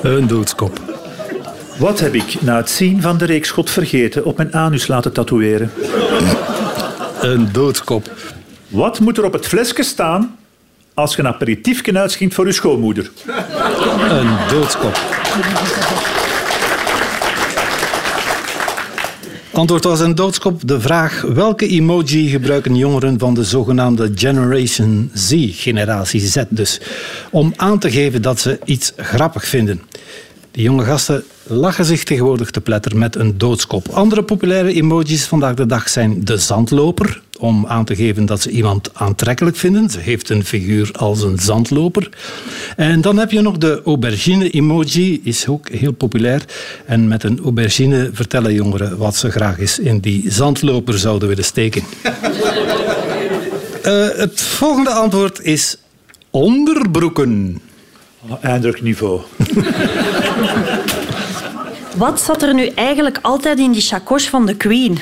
Een 0.02 0.28
doodskop. 0.28 0.80
Wat 1.78 2.00
heb 2.00 2.14
ik 2.14 2.42
na 2.42 2.56
het 2.56 2.70
zien 2.70 3.02
van 3.02 3.18
de 3.18 3.26
reeks 3.26 3.52
God 3.52 3.70
vergeten 3.70 4.26
op 4.26 4.38
mijn 4.38 4.54
anus 4.54 4.88
laten 4.88 5.14
tatoeëren? 5.14 5.72
Een 7.22 7.52
doodskop. 7.52 8.12
Wat 8.68 9.00
moet 9.00 9.18
er 9.18 9.26
op 9.26 9.34
het 9.34 9.48
flesje 9.48 9.84
staan 9.84 10.38
als 10.94 11.16
je 11.16 11.20
een 11.20 11.28
aperitiefje 11.28 12.00
uitschinkt 12.00 12.34
voor 12.34 12.46
je 12.46 12.52
schoonmoeder? 12.52 13.12
Een 14.10 14.38
doodskop. 14.50 15.00
Antwoord 19.54 19.84
was 19.84 20.00
een 20.00 20.16
doodskop. 20.16 20.68
De 20.68 20.82
vraag 20.82 21.22
welke 21.22 21.68
emoji 21.68 22.30
gebruiken 22.30 22.76
jongeren 22.76 23.20
van 23.20 23.34
de 23.34 23.44
zogenaamde 23.44 24.12
Generation 24.16 25.12
Z, 25.14 25.34
generatie 25.52 26.20
Z 26.20 26.44
dus, 26.50 26.82
om 27.32 27.54
aan 27.56 27.80
te 27.80 27.92
geven 27.92 28.22
dat 28.22 28.40
ze 28.40 28.60
iets 28.66 28.94
grappig 28.98 29.46
vinden. 29.46 29.82
Die 30.54 30.64
jonge 30.64 30.84
gasten 30.84 31.24
lachen 31.44 31.86
zich 31.86 32.04
tegenwoordig 32.04 32.52
te 32.52 32.62
pletter 32.62 32.98
met 32.98 33.16
een 33.16 33.38
doodskop. 33.38 33.88
Andere 33.88 34.24
populaire 34.24 34.74
emojis 34.74 35.26
vandaag 35.26 35.54
de 35.54 35.66
dag 35.66 35.90
zijn 35.90 36.26
de 36.26 36.38
zandloper, 36.38 37.22
om 37.40 37.66
aan 37.68 37.86
te 37.86 37.96
geven 37.96 38.26
dat 38.26 38.42
ze 38.42 38.50
iemand 38.50 38.90
aantrekkelijk 38.94 39.56
vinden. 39.56 39.90
Ze 39.90 40.00
heeft 40.00 40.30
een 40.30 40.46
figuur 40.46 40.90
als 40.92 41.22
een 41.24 41.40
zandloper. 41.40 42.10
En 42.76 43.02
dan 43.02 43.18
heb 43.18 43.32
je 43.32 43.42
nog 43.42 43.58
de 43.58 43.82
aubergine-emoji, 43.86 45.22
is 45.24 45.48
ook 45.48 45.70
heel 45.70 45.92
populair. 45.92 46.46
En 46.86 47.08
met 47.08 47.24
een 47.24 47.40
aubergine 47.44 48.10
vertellen 48.14 48.54
jongeren 48.54 48.98
wat 48.98 49.16
ze 49.16 49.32
graag 49.32 49.60
eens 49.60 49.80
in 49.80 50.00
die 50.00 50.32
zandloper 50.32 50.98
zouden 50.98 51.28
willen 51.28 51.46
steken. 51.46 51.84
Eh, 53.84 54.08
het 54.16 54.42
volgende 54.42 54.90
antwoord 54.90 55.42
is 55.42 55.78
onderbroeken. 56.30 57.62
Eindrukniveau. 58.42 59.22
Wat 61.96 62.22
zat 62.22 62.42
er 62.42 62.54
nu 62.54 62.68
eigenlijk 62.68 63.20
altijd 63.22 63.60
in 63.60 63.72
die 63.72 63.82
chacoche 63.82 64.30
van 64.30 64.46
de 64.46 64.56
Queen? 64.56 65.00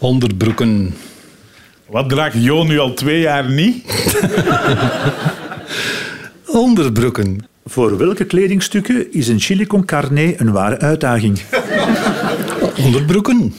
Onderbroeken. 0.00 0.94
Wat 1.86 2.08
draagt 2.08 2.34
Jo 2.38 2.62
nu 2.62 2.78
al 2.78 2.94
twee 2.94 3.20
jaar 3.20 3.50
niet? 3.50 3.84
Onderbroeken. 6.46 7.46
Voor 7.66 7.96
welke 7.98 8.24
kledingstukken 8.24 9.12
is 9.12 9.28
een 9.28 9.40
chili 9.40 9.66
con 9.66 9.84
carne 9.84 10.34
een 10.40 10.52
ware 10.52 10.78
uitdaging? 10.78 11.40
Onderbroeken. 12.84 13.54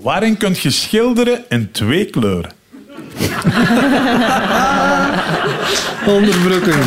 Waarin 0.00 0.36
kun 0.36 0.56
je 0.60 0.70
schilderen 0.70 1.44
in 1.48 1.68
twee 1.72 2.04
kleuren? 2.04 2.50
Onderbroeken. 6.06 6.82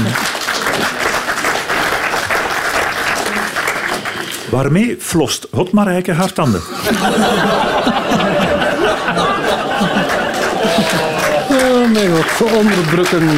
Waarmee 4.52 4.96
flost 5.00 5.48
Hotmarijke 5.52 6.12
haar 6.12 6.34
tanden? 6.34 6.62
Oh 11.52 11.92
mijn 11.94 12.24
god, 12.24 12.52
onderbroeken. 12.58 13.30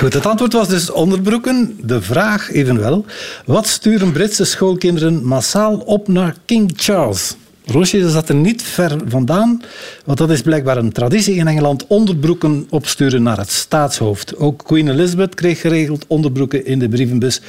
Goed, 0.00 0.12
het 0.12 0.26
antwoord 0.26 0.52
was 0.52 0.68
dus 0.68 0.90
onderbroeken. 0.90 1.78
De 1.80 2.02
vraag 2.02 2.52
evenwel, 2.52 3.04
wat 3.46 3.66
sturen 3.66 4.12
Britse 4.12 4.44
schoolkinderen 4.44 5.24
massaal 5.24 5.76
op 5.76 6.08
naar 6.08 6.36
King 6.44 6.72
Charles? 6.76 7.36
Roosje 7.66 8.10
zat 8.10 8.28
er 8.28 8.34
niet 8.34 8.62
ver 8.62 8.96
vandaan, 9.06 9.62
want 10.04 10.18
dat 10.18 10.30
is 10.30 10.42
blijkbaar 10.42 10.76
een 10.76 10.92
traditie 10.92 11.34
in 11.34 11.48
Engeland. 11.48 11.86
Onderbroeken 11.86 12.66
opsturen 12.70 13.22
naar 13.22 13.38
het 13.38 13.50
staatshoofd. 13.50 14.36
Ook 14.36 14.64
Queen 14.64 14.88
Elizabeth 14.88 15.34
kreeg 15.34 15.60
geregeld 15.60 16.04
onderbroeken 16.06 16.66
in 16.66 16.78
de 16.78 16.88
brievenbus. 16.88 17.40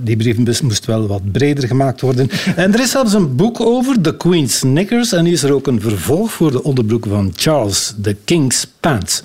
Die 0.00 0.16
brievenbus 0.16 0.60
moest 0.60 0.84
wel 0.84 1.06
wat 1.06 1.32
breder 1.32 1.66
gemaakt 1.66 2.00
worden. 2.00 2.30
En 2.56 2.72
er 2.72 2.80
is 2.80 2.90
zelfs 2.90 3.12
een 3.12 3.36
boek 3.36 3.60
over, 3.60 4.00
The 4.00 4.16
Queen's 4.16 4.58
Knickers. 4.58 5.12
En 5.12 5.26
is 5.26 5.42
er 5.42 5.52
ook 5.52 5.66
een 5.66 5.80
vervolg 5.80 6.32
voor 6.32 6.50
de 6.50 6.62
onderbroeken 6.62 7.10
van 7.10 7.32
Charles, 7.36 7.94
The 8.02 8.16
King's 8.24 8.66
Pants. 8.80 9.22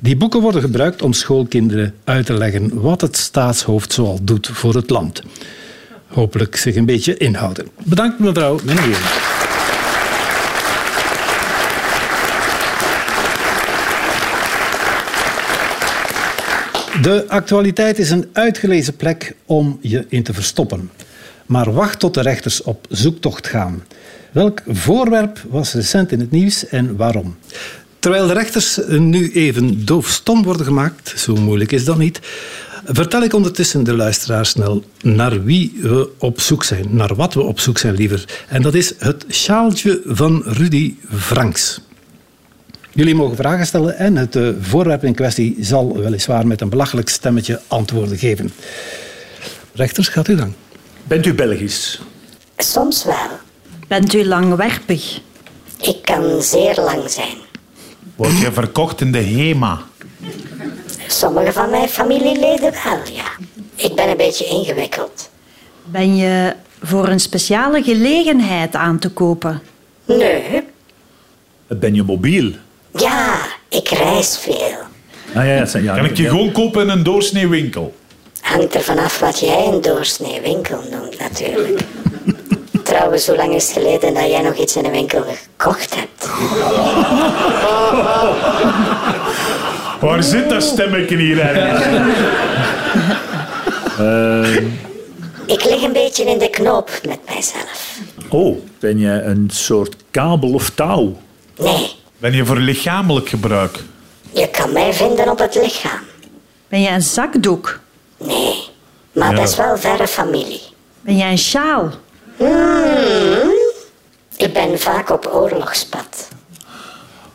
Die 0.00 0.16
boeken 0.16 0.40
worden 0.40 0.60
gebruikt 0.60 1.02
om 1.02 1.12
schoolkinderen 1.12 1.94
uit 2.04 2.26
te 2.26 2.34
leggen 2.34 2.80
wat 2.80 3.00
het 3.00 3.16
staatshoofd 3.16 3.92
zoal 3.92 4.18
doet 4.22 4.48
voor 4.52 4.74
het 4.74 4.90
land. 4.90 5.22
Hopelijk 6.06 6.56
zich 6.56 6.76
een 6.76 6.86
beetje 6.86 7.16
inhouden. 7.16 7.66
Bedankt 7.84 8.18
mevrouw 8.18 8.58
meneer. 8.64 9.39
De 17.02 17.24
actualiteit 17.28 17.98
is 17.98 18.10
een 18.10 18.28
uitgelezen 18.32 18.96
plek 18.96 19.34
om 19.46 19.78
je 19.80 20.06
in 20.08 20.22
te 20.22 20.32
verstoppen. 20.32 20.90
Maar 21.46 21.72
wacht 21.72 21.98
tot 21.98 22.14
de 22.14 22.20
rechters 22.20 22.62
op 22.62 22.86
zoektocht 22.88 23.46
gaan. 23.46 23.84
Welk 24.32 24.62
voorwerp 24.66 25.44
was 25.48 25.72
recent 25.72 26.12
in 26.12 26.20
het 26.20 26.30
nieuws 26.30 26.66
en 26.66 26.96
waarom? 26.96 27.36
Terwijl 27.98 28.26
de 28.26 28.32
rechters 28.32 28.80
nu 28.88 29.32
even 29.32 29.84
doofstom 29.84 30.42
worden 30.42 30.66
gemaakt, 30.66 31.14
zo 31.16 31.34
moeilijk 31.34 31.72
is 31.72 31.84
dat 31.84 31.98
niet, 31.98 32.20
vertel 32.84 33.22
ik 33.22 33.34
ondertussen 33.34 33.84
de 33.84 33.94
luisteraar 33.94 34.46
snel 34.46 34.84
naar 35.02 35.44
wie 35.44 35.78
we 35.80 36.10
op 36.18 36.40
zoek 36.40 36.64
zijn, 36.64 36.86
naar 36.90 37.14
wat 37.14 37.34
we 37.34 37.40
op 37.40 37.60
zoek 37.60 37.78
zijn 37.78 37.94
liever. 37.94 38.44
En 38.48 38.62
dat 38.62 38.74
is 38.74 38.92
het 38.98 39.24
sjaaltje 39.28 40.00
van 40.04 40.42
Rudy 40.44 40.94
Franks. 41.10 41.80
Jullie 43.00 43.14
mogen 43.14 43.36
vragen 43.36 43.66
stellen 43.66 43.96
en 43.96 44.16
het 44.16 44.36
eh, 44.36 44.48
voorwerp 44.60 45.04
in 45.04 45.14
kwestie 45.14 45.56
zal 45.60 45.96
weliswaar 45.96 46.46
met 46.46 46.60
een 46.60 46.68
belachelijk 46.68 47.08
stemmetje 47.08 47.60
antwoorden 47.66 48.18
geven. 48.18 48.52
Rechters, 49.72 50.08
gaat 50.08 50.28
u 50.28 50.36
dan. 50.36 50.54
Bent 51.04 51.26
u 51.26 51.34
Belgisch? 51.34 52.00
Soms 52.56 53.04
wel. 53.04 53.28
Bent 53.88 54.14
u 54.14 54.24
langwerpig? 54.24 55.20
Ik 55.80 56.02
kan 56.02 56.42
zeer 56.42 56.74
lang 56.74 57.10
zijn. 57.10 57.36
Word 58.16 58.38
je 58.38 58.52
verkocht 58.52 59.00
in 59.00 59.12
de 59.12 59.22
HEMA? 59.22 59.80
Sommige 61.06 61.52
van 61.52 61.70
mijn 61.70 61.88
familieleden 61.88 62.72
wel, 62.72 62.98
ja. 63.14 63.30
Ik 63.74 63.94
ben 63.94 64.08
een 64.08 64.16
beetje 64.16 64.44
ingewikkeld. 64.44 65.30
Ben 65.84 66.16
je 66.16 66.54
voor 66.82 67.08
een 67.08 67.20
speciale 67.20 67.82
gelegenheid 67.82 68.74
aan 68.74 68.98
te 68.98 69.08
kopen? 69.08 69.62
Nee. 70.04 70.62
Ben 71.66 71.94
je 71.94 72.02
mobiel? 72.02 72.52
Ja, 72.98 73.34
ik 73.68 73.88
reis 73.88 74.38
veel. 74.38 74.76
Ah, 75.34 75.34
ja, 75.34 75.42
ja, 75.42 75.66
ja, 75.82 75.94
Kan 75.94 76.04
ik 76.04 76.16
je 76.16 76.22
ja. 76.22 76.28
gewoon 76.28 76.52
kopen 76.52 76.82
in 76.82 76.88
een 76.88 77.02
doorsneewinkel? 77.02 77.94
Hangt 78.40 78.74
er 78.74 78.80
vanaf 78.80 79.18
wat 79.18 79.40
jij 79.40 79.66
een 79.66 79.80
doorsnee 79.80 80.40
winkel 80.40 80.82
noemt, 80.90 81.18
natuurlijk. 81.18 81.80
Trouwens, 82.82 83.26
hoe 83.26 83.36
lang 83.36 83.54
is 83.54 83.62
het 83.68 83.72
geleden 83.72 84.14
dat 84.14 84.30
jij 84.30 84.42
nog 84.42 84.56
iets 84.56 84.76
in 84.76 84.84
een 84.84 84.90
winkel 84.90 85.22
gekocht 85.22 85.94
hebt? 85.94 86.28
Waar 90.00 90.22
zit 90.22 90.48
dat 90.48 90.62
stemmetje 90.62 91.16
hier 91.16 91.40
eigenlijk? 91.40 91.86
Ik 95.46 95.64
lig 95.64 95.82
een 95.82 95.92
beetje 95.92 96.24
in 96.24 96.38
de 96.38 96.50
knoop 96.50 96.90
met 97.06 97.18
mijzelf. 97.26 97.98
Oh, 98.28 98.58
ben 98.78 98.98
je 98.98 99.22
een 99.22 99.50
soort 99.52 99.96
kabel 100.10 100.52
of 100.52 100.70
touw? 100.70 101.16
Nee, 101.58 101.90
Ben 102.20 102.32
je 102.32 102.44
voor 102.46 102.58
lichamelijk 102.58 103.28
gebruik? 103.28 103.78
je 104.32 104.48
kan 104.48 104.72
mij 104.72 104.92
vinden 104.92 105.30
op 105.30 105.38
het 105.38 105.54
lichaam. 105.54 106.00
Ben 106.68 106.80
je 106.80 106.88
een 106.88 107.02
zakdoek? 107.02 107.80
Nee, 108.16 108.54
maar 109.12 109.34
dat 109.34 109.48
is 109.48 109.56
wel 109.56 109.76
verre 109.76 110.08
familie. 110.08 110.60
Ben 111.00 111.16
jij 111.16 111.30
een 111.30 111.38
sjaal? 111.38 111.90
Ik 114.36 114.52
ben 114.52 114.78
vaak 114.78 115.10
op 115.10 115.30
oorlogspad. 115.32 116.28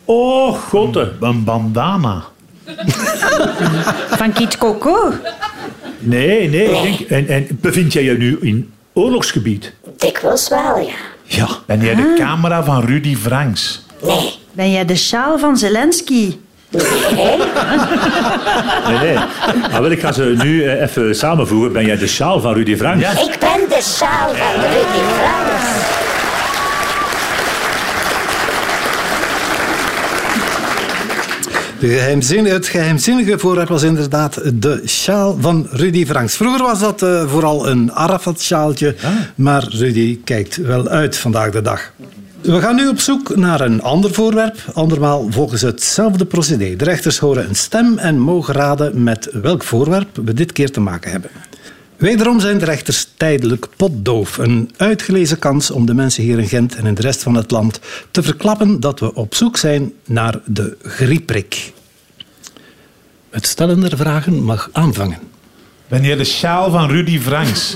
Oh, 0.05 0.59
gotte. 0.69 1.13
Een 1.19 1.43
bandana. 1.43 2.23
Van 4.09 4.33
Kiet 4.33 4.57
Coco? 4.57 5.13
Nee, 5.99 6.49
nee. 6.49 6.67
Ik 6.67 7.09
denk, 7.09 7.09
en, 7.09 7.27
en 7.35 7.57
bevind 7.61 7.93
jij 7.93 8.03
je 8.03 8.17
nu 8.17 8.37
in 8.41 8.73
oorlogsgebied? 8.93 9.73
Dikwijls 9.97 10.47
wel, 10.49 10.77
ja. 10.77 10.95
Ja. 11.23 11.47
Ben 11.65 11.81
jij 11.81 11.95
de 11.95 12.15
camera 12.17 12.63
van 12.63 12.85
Rudy 12.85 13.15
Franks? 13.15 13.85
Nee, 14.01 14.39
Ben 14.55 14.71
jij 14.71 14.85
de 14.85 14.95
sjaal 14.95 15.39
van 15.39 15.57
Zelensky? 15.57 16.35
Nee, 16.71 17.37
nee. 19.01 19.13
Maar 19.71 19.81
wel, 19.81 19.91
ik 19.91 19.99
ga 19.99 20.11
ze 20.11 20.35
nu 20.43 20.63
eh, 20.63 20.81
even 20.81 21.15
samenvoegen. 21.15 21.71
Ben 21.73 21.85
jij 21.85 21.97
de 21.97 22.07
sjaal 22.07 22.39
van 22.41 22.53
Rudy 22.53 22.75
Frank? 22.75 22.99
Ja. 23.01 23.11
ik 23.11 23.35
ben 23.39 23.69
de 23.69 23.79
sjaal 23.81 24.27
van 24.27 24.61
Rudy 24.61 25.03
Franks. 25.19 25.83
De 31.79 31.87
geheimzin- 31.87 32.45
het 32.45 32.67
geheimzinnige 32.67 33.39
voorwerp 33.39 33.67
was 33.69 33.83
inderdaad 33.83 34.41
de 34.53 34.81
sjaal 34.85 35.37
van 35.39 35.67
Rudy 35.71 36.05
Franks. 36.05 36.35
Vroeger 36.35 36.61
was 36.65 36.79
dat 36.79 37.01
eh, 37.01 37.27
vooral 37.29 37.67
een 37.67 37.91
Arafat-sjaaltje, 37.93 38.95
maar 39.35 39.63
Rudy 39.69 40.19
kijkt 40.23 40.55
wel 40.55 40.87
uit 40.87 41.17
vandaag 41.17 41.49
de 41.51 41.61
dag. 41.61 41.91
We 42.45 42.61
gaan 42.61 42.75
nu 42.75 42.87
op 42.87 42.99
zoek 42.99 43.35
naar 43.35 43.61
een 43.61 43.81
ander 43.81 44.13
voorwerp, 44.13 44.57
andermaal 44.73 45.27
volgens 45.29 45.61
hetzelfde 45.61 46.25
procedé. 46.25 46.75
De 46.75 46.83
rechters 46.83 47.17
horen 47.17 47.49
een 47.49 47.55
stem 47.55 47.97
en 47.97 48.19
mogen 48.19 48.53
raden 48.53 49.03
met 49.03 49.29
welk 49.31 49.63
voorwerp 49.63 50.07
we 50.23 50.33
dit 50.33 50.51
keer 50.51 50.71
te 50.71 50.79
maken 50.79 51.11
hebben. 51.11 51.29
Wederom 51.97 52.39
zijn 52.39 52.57
de 52.57 52.65
rechters 52.65 53.07
tijdelijk 53.17 53.67
potdoof. 53.75 54.37
Een 54.37 54.71
uitgelezen 54.77 55.39
kans 55.39 55.71
om 55.71 55.85
de 55.85 55.93
mensen 55.93 56.23
hier 56.23 56.39
in 56.39 56.47
Gent 56.47 56.75
en 56.75 56.85
in 56.85 56.93
de 56.93 57.01
rest 57.01 57.23
van 57.23 57.35
het 57.35 57.51
land 57.51 57.79
te 58.11 58.23
verklappen 58.23 58.79
dat 58.79 58.99
we 58.99 59.13
op 59.13 59.35
zoek 59.35 59.57
zijn 59.57 59.93
naar 60.05 60.39
de 60.45 60.77
grieprik. 60.81 61.73
Het 63.29 63.47
stellen 63.47 63.79
der 63.79 63.97
vragen 63.97 64.43
mag 64.43 64.69
aanvangen. 64.71 65.19
Ben 65.87 66.03
jij 66.03 66.15
de 66.15 66.23
sjaal 66.23 66.71
van 66.71 66.89
Rudy 66.89 67.19
Franks? 67.19 67.75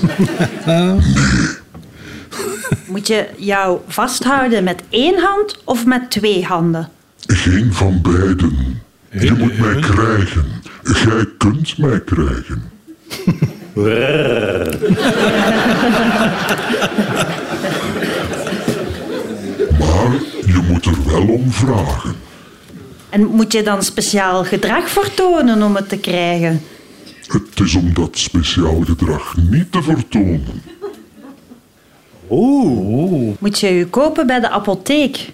Moet 2.90 3.06
je 3.06 3.26
jou 3.36 3.78
vasthouden 3.86 4.64
met 4.64 4.82
één 4.88 5.18
hand 5.18 5.62
of 5.64 5.86
met 5.86 6.10
twee 6.10 6.44
handen? 6.44 6.88
Geen 7.26 7.72
van 7.72 8.00
beiden. 8.02 8.82
Je 9.10 9.32
moet 9.32 9.58
mij 9.58 9.80
krijgen. 9.80 10.44
Gij 10.82 11.26
kunt 11.38 11.78
mij 11.78 12.00
krijgen. 12.00 12.62
Maar 19.78 20.12
je 20.46 20.60
moet 20.68 20.84
er 20.84 21.06
wel 21.06 21.26
om 21.28 21.50
vragen. 21.52 22.14
En 23.08 23.24
moet 23.24 23.52
je 23.52 23.62
dan 23.62 23.82
speciaal 23.82 24.44
gedrag 24.44 24.90
vertonen 24.90 25.62
om 25.62 25.76
het 25.76 25.88
te 25.88 25.98
krijgen? 25.98 26.60
Het 27.26 27.60
is 27.60 27.74
om 27.74 27.94
dat 27.94 28.18
speciaal 28.18 28.80
gedrag 28.80 29.36
niet 29.36 29.72
te 29.72 29.82
vertonen. 29.82 30.62
Moet 32.30 33.60
je 33.60 33.74
je 33.74 33.86
kopen 33.86 34.26
bij 34.26 34.40
de 34.40 34.50
apotheek? 34.50 35.30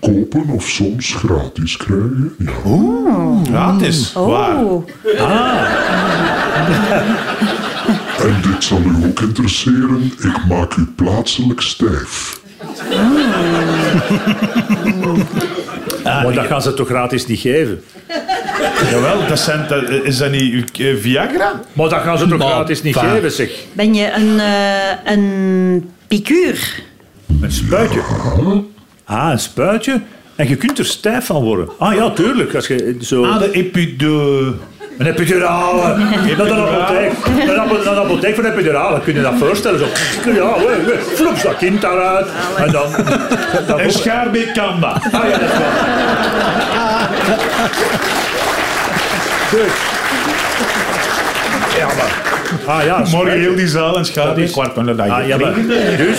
Kopen 0.00 0.48
of 0.48 0.68
soms 0.68 1.14
gratis 1.14 1.76
krijgen. 1.76 2.34
Ja. 2.38 3.42
Gratis. 3.44 4.12
Waar? 4.12 4.64
Oh, 4.64 4.88
En 8.20 8.36
dit 8.42 8.64
zal 8.64 8.78
u 8.78 9.06
ook 9.08 9.20
interesseren. 9.20 10.12
Ik 10.18 10.44
maak 10.48 10.74
u 10.74 10.86
plaatselijk 10.96 11.60
stijf. 11.60 12.40
Maar 16.04 16.34
dat 16.34 16.46
gaan 16.46 16.62
ze 16.62 16.74
toch 16.74 16.88
gratis 16.88 17.26
niet 17.26 17.40
geven? 17.40 17.82
Jawel, 18.90 19.26
dat 19.28 19.38
zijn, 19.38 19.66
dat, 19.68 19.88
is 19.88 20.18
dat 20.18 20.30
niet 20.30 20.78
eh, 20.78 20.96
Viagra? 20.96 21.60
Maar 21.72 21.88
dat 21.88 22.00
gaan 22.00 22.18
ze 22.18 22.26
toch 22.28 22.40
gratis 22.40 22.82
niet 22.82 22.96
geven, 22.96 23.32
zeg. 23.32 23.50
ben 23.72 23.94
je 23.94 24.12
een, 24.12 24.40
eh, 24.40 25.12
een 25.12 25.90
piekuur? 26.10 26.82
Een 27.40 27.52
spuitje. 27.52 28.00
Ah, 29.04 29.28
een 29.30 29.38
spuitje. 29.38 30.00
En 30.36 30.48
je 30.48 30.56
kunt 30.56 30.78
er 30.78 30.84
stijf 30.84 31.26
van 31.26 31.42
worden. 31.42 31.68
Ah 31.78 31.94
ja, 31.94 32.10
tuurlijk. 32.10 32.54
Als 32.54 32.66
je 32.66 32.96
zo... 33.00 33.24
Ah, 33.24 33.38
de 33.38 33.50
epidure. 33.52 34.52
Een 34.98 35.06
epidurale. 35.06 35.96
Naar 35.96 36.36
de 36.36 36.52
apotheek. 36.54 37.12
Naar 37.46 37.54
de 37.54 37.60
apo- 37.60 37.82
naar 37.84 37.94
de 37.94 38.00
apotheek 38.00 38.34
voor 38.34 38.44
een 38.44 38.52
epidurale. 38.52 39.00
Kun 39.00 39.14
je 39.14 39.22
dat 39.22 39.34
voorstellen? 39.38 39.78
Zo. 39.78 39.86
Ja, 40.32 40.58
we, 40.58 40.82
we, 40.84 41.12
floeps 41.14 41.42
dat 41.42 41.56
kind 41.56 41.80
daaruit. 41.80 42.26
En 42.56 42.72
dan... 42.72 42.90
dan 43.66 43.80
En 43.80 43.92
Schaarbeek 43.92 44.54
kan 44.54 44.80
dat. 44.80 45.02
Ah 45.12 45.28
ja, 45.28 45.38
dat 45.38 45.40
is 45.40 45.58
waar. 45.58 47.08
Dus. 49.50 49.99
Ja, 51.78 51.86
maar... 51.86 52.22
Ah 52.66 52.84
ja, 52.84 53.04
Morgen 53.10 53.38
heel 53.40 53.54
die 53.54 53.68
zaal 53.68 53.96
en 53.96 54.04
Schaarbeek 54.04 54.44
is- 54.44 54.50
kwart 54.52 54.74
van 54.74 54.86
de 54.86 54.94
dag. 54.94 55.08
Ah, 55.08 55.26
ja, 55.26 55.36
maar, 55.36 55.54
dus 55.96 56.18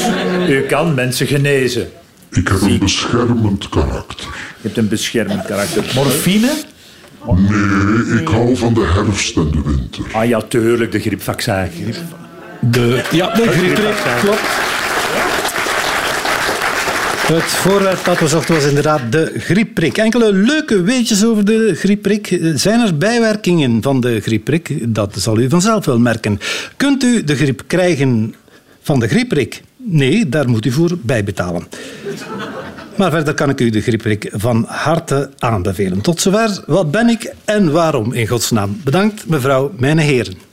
u 0.50 0.62
kan 0.62 0.94
mensen 0.94 1.28
genezen. 1.28 1.88
Ik 2.32 2.48
heb 2.48 2.62
een 2.62 2.80
beschermend 2.80 3.70
karakter. 3.70 4.26
Je 4.28 4.62
hebt 4.62 4.78
een 4.78 4.88
beschermend 4.88 5.46
karakter. 5.46 5.84
Morfine? 5.96 6.52
Nee, 7.36 8.20
ik 8.22 8.28
hou 8.28 8.58
van 8.58 8.74
de 8.74 8.92
herfst 8.94 9.36
en 9.38 9.52
de 9.52 9.62
winter. 9.66 10.04
Ah 10.14 10.28
ja, 10.28 10.42
tuurlijk, 10.42 10.92
de 10.92 11.00
griepvaccin. 11.00 11.96
De, 12.60 13.02
ja, 13.12 13.34
de 13.34 13.48
griepprik, 13.52 13.96
klopt. 14.22 14.40
Het 17.32 17.44
voorwerp 17.44 18.18
zochten 18.26 18.56
was 18.56 18.66
inderdaad 18.66 19.12
de 19.12 19.34
griepprik. 19.38 19.98
Enkele 19.98 20.34
leuke 20.34 20.82
weetjes 20.82 21.26
over 21.26 21.46
de 21.46 21.76
griepprik. 21.76 22.40
Zijn 22.56 22.80
er 22.80 22.98
bijwerkingen 22.98 23.82
van 23.82 24.02
de 24.02 24.20
griepprik? 24.22 24.94
Dat 24.94 25.14
zal 25.18 25.40
u 25.40 25.50
vanzelf 25.50 25.86
wel 25.86 26.00
merken. 26.00 26.40
Kunt 26.78 27.04
u 27.04 27.24
de 27.24 27.36
griep 27.36 27.64
krijgen 27.68 28.36
van 28.82 29.00
de 29.00 29.08
griepprik? 29.08 29.62
Nee, 29.78 30.30
daar 30.30 30.50
moet 30.50 30.66
u 30.66 30.72
voor 30.72 30.98
bijbetalen. 31.02 31.68
Maar 32.96 33.12
verder 33.12 33.34
kan 33.34 33.50
ik 33.50 33.60
u 33.60 33.70
de 33.70 33.82
griepprik 33.82 34.30
van 34.34 34.66
harte 34.68 35.30
aanbevelen. 35.38 36.02
Tot 36.02 36.22
zover. 36.22 36.64
Wat 36.66 36.92
ben 36.92 37.10
ik 37.10 37.34
en 37.46 37.72
waarom 37.72 38.14
in 38.14 38.28
godsnaam? 38.28 38.82
Bedankt, 38.84 39.28
mevrouw, 39.28 39.72
mijn 39.78 39.98
heren. 39.98 40.51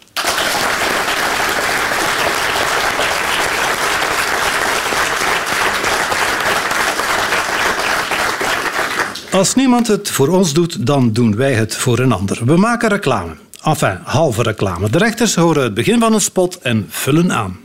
Als 9.33 9.55
niemand 9.55 9.87
het 9.87 10.11
voor 10.11 10.29
ons 10.29 10.53
doet, 10.53 10.87
dan 10.87 11.13
doen 11.13 11.37
wij 11.37 11.53
het 11.53 11.77
voor 11.77 11.99
een 11.99 12.13
ander. 12.13 12.41
We 12.45 12.57
maken 12.57 12.89
reclame. 12.89 13.33
Enfin, 13.65 13.99
halve 14.05 14.43
reclame. 14.43 14.91
De 14.91 14.99
rechters 14.99 15.35
horen 15.35 15.63
het 15.63 15.75
begin 15.75 16.01
van 16.01 16.15
een 16.15 16.21
spot 16.21 16.59
en 16.59 16.87
vullen 16.89 17.33
aan. 17.33 17.59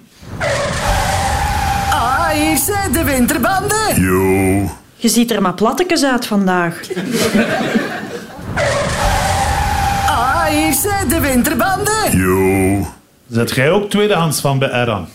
Ah, 1.89 2.29
hier 2.29 2.57
zijn 2.57 2.91
de 2.91 3.03
winterbanden. 3.03 4.01
Yo. 4.01 4.69
Je 4.95 5.09
ziet 5.09 5.31
er 5.31 5.41
maar 5.41 5.53
plattekes 5.53 6.03
uit 6.03 6.25
vandaag. 6.25 6.79
Ah, 10.07 10.45
hier 10.45 10.73
zijn 10.73 11.07
de 11.07 11.19
winterbanden. 11.19 12.17
Yo. 12.17 12.87
Zet 13.29 13.51
jij 13.55 13.71
ook 13.71 13.89
tweedehands 13.89 14.39
van 14.39 14.59
bij 14.59 14.69
Eran? 14.71 15.07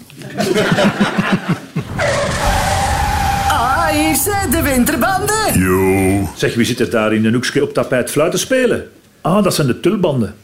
De 4.28 4.62
winterbanden. 4.62 5.58
Yo. 5.58 6.28
Zeg, 6.36 6.54
wie 6.54 6.64
zit 6.64 6.80
er 6.80 6.90
daar 6.90 7.12
in 7.12 7.24
een 7.24 7.34
hoekje 7.34 7.62
op 7.62 7.74
tapijt 7.74 8.10
fluit 8.10 8.30
te 8.30 8.38
spelen? 8.38 8.90
Ah, 9.20 9.42
dat 9.42 9.54
zijn 9.54 9.66
de 9.66 9.80
tulbanden. 9.80 10.34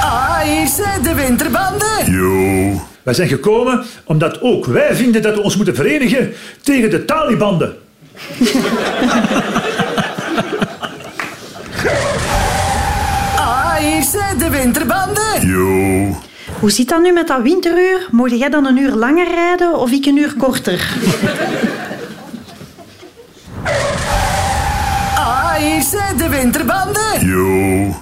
Ah, 0.00 0.38
hier 0.40 0.66
zijn 0.66 1.02
de 1.02 1.14
winterbanden. 1.14 2.12
Yo. 2.12 2.80
Wij 3.02 3.14
zijn 3.14 3.28
gekomen 3.28 3.84
omdat 4.04 4.40
ook 4.40 4.66
wij 4.66 4.94
vinden 4.94 5.22
dat 5.22 5.34
we 5.34 5.42
ons 5.42 5.56
moeten 5.56 5.74
verenigen 5.74 6.32
tegen 6.62 6.90
de 6.90 7.04
Talibanden. 7.04 7.76
Ah, 13.36 13.74
hier 13.74 14.02
zijn 14.02 14.38
de 14.38 14.50
winterbanden. 14.50 15.46
Yo. 15.46 16.26
Hoe 16.60 16.70
zit 16.70 16.88
dat 16.88 17.02
nu 17.02 17.12
met 17.12 17.26
dat 17.26 17.42
winteruur? 17.42 18.08
Mocht 18.10 18.38
jij 18.38 18.48
dan 18.48 18.66
een 18.66 18.76
uur 18.76 18.92
langer 18.92 19.28
rijden 19.28 19.78
of 19.78 19.90
ik 19.90 20.06
een 20.06 20.16
uur 20.16 20.34
korter? 20.38 20.88
Ah, 25.14 25.54
hier 25.54 25.82
zijn 25.82 26.16
de 26.16 26.28
winterbanden. 26.28 27.26
Yo. 27.26 27.94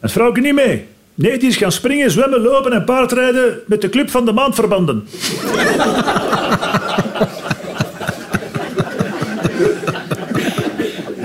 Het 0.00 0.12
vrouwke 0.12 0.40
niet 0.40 0.54
mee. 0.54 0.86
Nee, 1.14 1.38
die 1.38 1.48
is 1.48 1.56
gaan 1.56 1.72
springen, 1.72 2.10
zwemmen, 2.10 2.40
lopen 2.40 2.72
en 2.72 2.84
paardrijden 2.84 3.58
met 3.66 3.80
de 3.80 3.88
club 3.88 4.10
van 4.10 4.24
de 4.24 4.32
maandverbanden. 4.32 5.08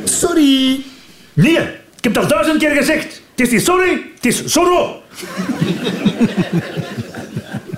Sorry. 0.04 0.80
Nee, 1.34 1.60
ik 1.98 2.04
heb 2.04 2.14
dat 2.14 2.30
duizend 2.30 2.58
keer 2.58 2.76
gezegd. 2.76 3.17
Het 3.38 3.46
is 3.48 3.52
niet 3.52 3.64
sorry, 3.66 4.06
het 4.16 4.26
is 4.26 4.46
Zorro. 4.46 5.02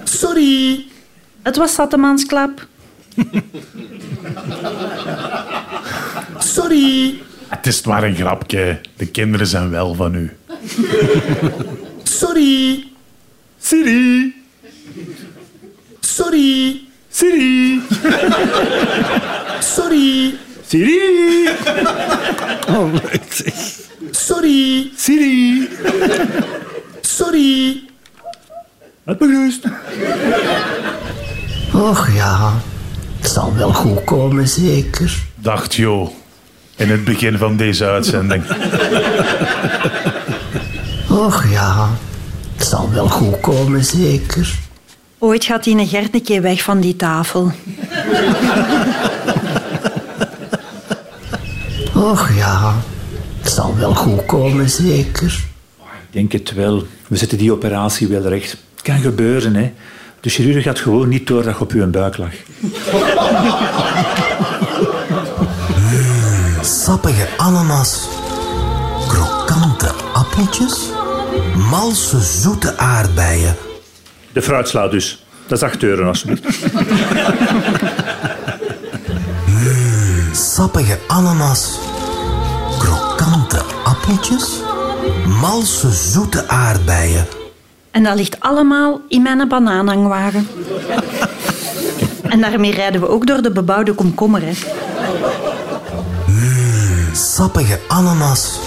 Sorry. 0.03 0.85
Het 1.41 1.55
was 1.57 1.73
Sattemaansklap. 1.73 2.67
Sorry. 6.37 7.19
Het 7.47 7.67
is 7.67 7.81
maar 7.83 8.03
een 8.03 8.15
grapje. 8.15 8.81
De 8.97 9.05
kinderen 9.07 9.47
zijn 9.47 9.69
wel 9.69 9.93
van 9.95 10.15
u. 10.15 10.31
Sorry. 12.03 12.87
Siri, 13.61 14.33
Sorry. 15.99 16.81
Siri, 17.09 17.81
Sorry. 19.59 20.33
Siri, 20.67 21.49
Oh, 22.69 22.93
leuk 22.93 23.23
zeg. 23.43 23.53
Sorry. 24.29 24.91
Siri. 24.95 25.69
Sorry. 27.01 27.81
Het 29.03 29.17
berust. 29.17 29.65
Och 31.73 32.09
ja, 32.15 32.53
het 33.19 33.31
zal 33.31 33.55
wel 33.55 33.73
goed 33.73 34.03
komen, 34.03 34.47
zeker. 34.47 35.11
Dacht 35.35 35.75
Jo. 35.75 36.13
In 36.75 36.89
het 36.89 37.03
begin 37.03 37.37
van 37.37 37.57
deze 37.57 37.85
uitzending. 37.85 38.43
Och 41.25 41.49
ja, 41.51 41.89
het 42.55 42.67
zal 42.67 42.89
wel 42.93 43.07
goed 43.07 43.39
komen, 43.41 43.83
zeker. 43.83 44.49
Ooit 45.17 45.45
gaat 45.45 45.63
die 45.63 45.87
Gert 45.87 46.13
een 46.13 46.23
keer 46.23 46.41
weg 46.41 46.63
van 46.63 46.79
die 46.79 46.95
tafel. 46.95 47.51
Och 51.93 52.29
ja, 52.37 52.73
het 53.49 53.57
zal 53.57 53.77
wel 53.77 53.95
goed 53.95 54.25
komen, 54.25 54.69
zeker. 54.69 55.43
Ik 55.81 56.11
denk 56.11 56.31
het 56.31 56.53
wel. 56.53 56.83
We 57.07 57.17
zetten 57.17 57.37
die 57.37 57.51
operatie 57.51 58.07
wel 58.07 58.27
recht. 58.27 58.51
Het 58.51 58.81
kan 58.81 58.99
gebeuren, 58.99 59.55
hè. 59.55 59.73
De 60.19 60.29
chirurg 60.29 60.65
had 60.65 60.79
gewoon 60.79 61.07
niet 61.07 61.27
door 61.27 61.43
dat 61.43 61.55
je 61.55 61.61
op 61.61 61.71
uw 61.71 61.89
buik 61.89 62.17
lag. 62.17 62.31
Sappige 66.61 67.27
ananas, 67.37 68.07
krokante 69.07 69.91
appeltjes, 70.13 70.79
malse 71.69 72.19
zoete 72.21 72.77
aardbeien. 72.77 73.55
De 74.31 74.41
fruitsla 74.41 74.87
dus. 74.87 75.25
Dat 75.47 75.57
is 75.57 75.63
8 75.63 75.83
euro, 75.83 76.07
alsjeblieft. 76.07 76.43
Sappige 80.31 80.97
ananas, 81.07 81.79
appeltjes, 84.09 84.61
malse 85.41 85.91
zoete 85.91 86.47
aardbeien. 86.47 87.27
En 87.91 88.03
dat 88.03 88.15
ligt 88.15 88.39
allemaal 88.39 89.01
in 89.07 89.21
mijn 89.21 89.47
banaanhangwagen. 89.47 90.47
En 92.23 92.41
daarmee 92.41 92.71
rijden 92.71 93.01
we 93.01 93.09
ook 93.09 93.27
door 93.27 93.41
de 93.41 93.51
bebouwde 93.51 93.93
komkommer. 93.93 94.41
Hè. 94.41 94.51
Sappige 97.13 97.79
ananas, 97.87 98.59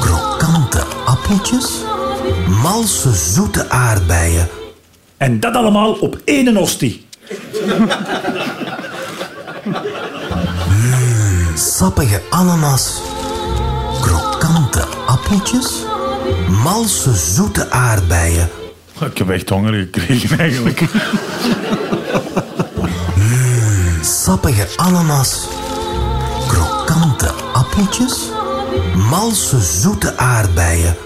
krokante 0.00 0.82
appeltjes, 1.06 1.70
malse 2.62 3.12
zoete 3.12 3.70
aardbeien. 3.70 4.48
En 5.16 5.40
dat 5.40 5.54
allemaal 5.54 5.92
op 5.92 6.18
één 6.24 6.56
hostie. 6.56 7.06
Sappige 11.54 12.20
ananas, 12.30 13.00
appeltjes, 15.30 15.84
malse 16.62 17.14
zoete 17.14 17.70
aardbeien. 17.70 18.48
Ik 19.00 19.18
heb 19.18 19.30
echt 19.30 19.48
honger 19.48 19.72
gekregen 19.72 20.38
eigenlijk. 20.38 20.82
Sappige 24.02 24.66
ananas, 24.76 25.48
krokante 26.48 27.30
appeltjes, 27.52 28.30
malse 29.10 29.60
zoete 29.60 30.16
aardbeien. 30.16 30.96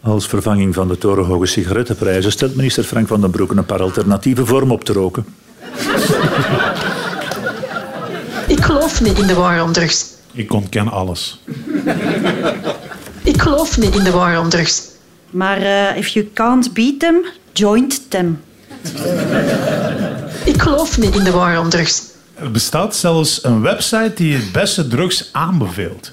Als 0.00 0.26
vervanging 0.26 0.74
van 0.74 0.88
de 0.88 0.98
torenhoge 0.98 1.46
sigarettenprijzen 1.46 2.32
stelt 2.32 2.56
minister 2.56 2.84
Frank 2.84 3.08
van 3.08 3.20
den 3.20 3.30
Broek 3.30 3.50
een 3.50 3.64
paar 3.64 3.82
alternatieve 3.82 4.46
vorm 4.46 4.70
op 4.70 4.84
te 4.84 4.92
roken. 4.92 5.26
Ik 8.46 8.60
geloof 8.60 9.00
niet 9.00 9.18
in 9.18 9.26
de 9.26 9.34
war 9.34 9.62
om 9.62 9.72
drugs. 9.72 10.16
Ik 10.32 10.52
ontken 10.52 10.88
alles. 10.88 11.40
Ik 13.48 13.54
geloof 13.54 13.78
niet 13.78 13.94
in 13.94 14.04
de 14.04 14.10
war 14.10 14.38
om 14.38 14.48
drugs. 14.48 14.82
Maar 15.30 15.62
eh, 15.62 15.96
if 15.96 16.08
you 16.08 16.30
can't 16.34 16.72
beat 16.72 16.98
them, 16.98 17.24
joint 17.52 18.10
them. 18.10 18.40
Ik 20.44 20.62
geloof 20.62 20.98
niet 20.98 21.14
in 21.16 21.24
de 21.24 21.30
war 21.30 21.58
om 21.60 21.68
drugs. 21.68 22.02
Er 22.34 22.50
bestaat 22.50 22.96
zelfs 22.96 23.44
een 23.44 23.60
website 23.60 24.12
die 24.14 24.36
het 24.36 24.52
beste 24.52 24.88
drugs 24.88 25.28
aanbeveelt. 25.32 26.10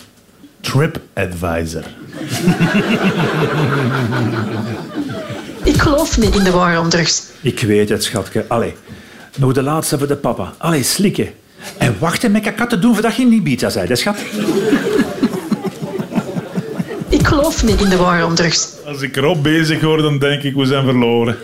TripAdvisor. 0.61 1.83
Ik 5.63 5.75
Ik 5.75 5.81
geloof 5.81 6.17
niet 6.17 6.35
in 6.35 6.43
de 6.43 6.51
war 6.51 6.79
om 6.79 6.89
drugs. 6.89 7.23
Ik 7.41 7.59
weet 7.59 7.89
het, 7.89 8.03
schatje. 8.03 8.45
Allee, 8.47 8.75
nog 9.37 9.53
de 9.53 9.63
laatste 9.63 9.97
voor 9.97 10.07
de 10.07 10.15
papa. 10.15 10.53
Allee, 10.57 10.83
slikken. 10.83 11.29
En 11.77 11.95
wachten 11.99 12.31
met 12.31 12.43
kakat 12.43 12.69
te 12.69 12.79
doen 12.79 12.93
voordat 12.93 13.15
je 13.15 13.21
in 13.21 13.31
Ibiza 13.31 13.69
zei, 13.69 13.87
hè, 13.87 13.95
schat? 13.95 14.17
Geloof 17.35 17.63
niet 17.63 17.81
in 17.81 17.89
de 17.89 17.97
war 17.97 18.25
om 18.25 18.35
drugs. 18.35 18.69
Als 18.85 19.01
ik 19.01 19.15
erop 19.15 19.43
bezig 19.43 19.81
word, 19.81 20.01
dan 20.01 20.19
denk 20.19 20.43
ik, 20.43 20.55
we 20.55 20.65
zijn 20.65 20.83
verloren. 20.83 21.37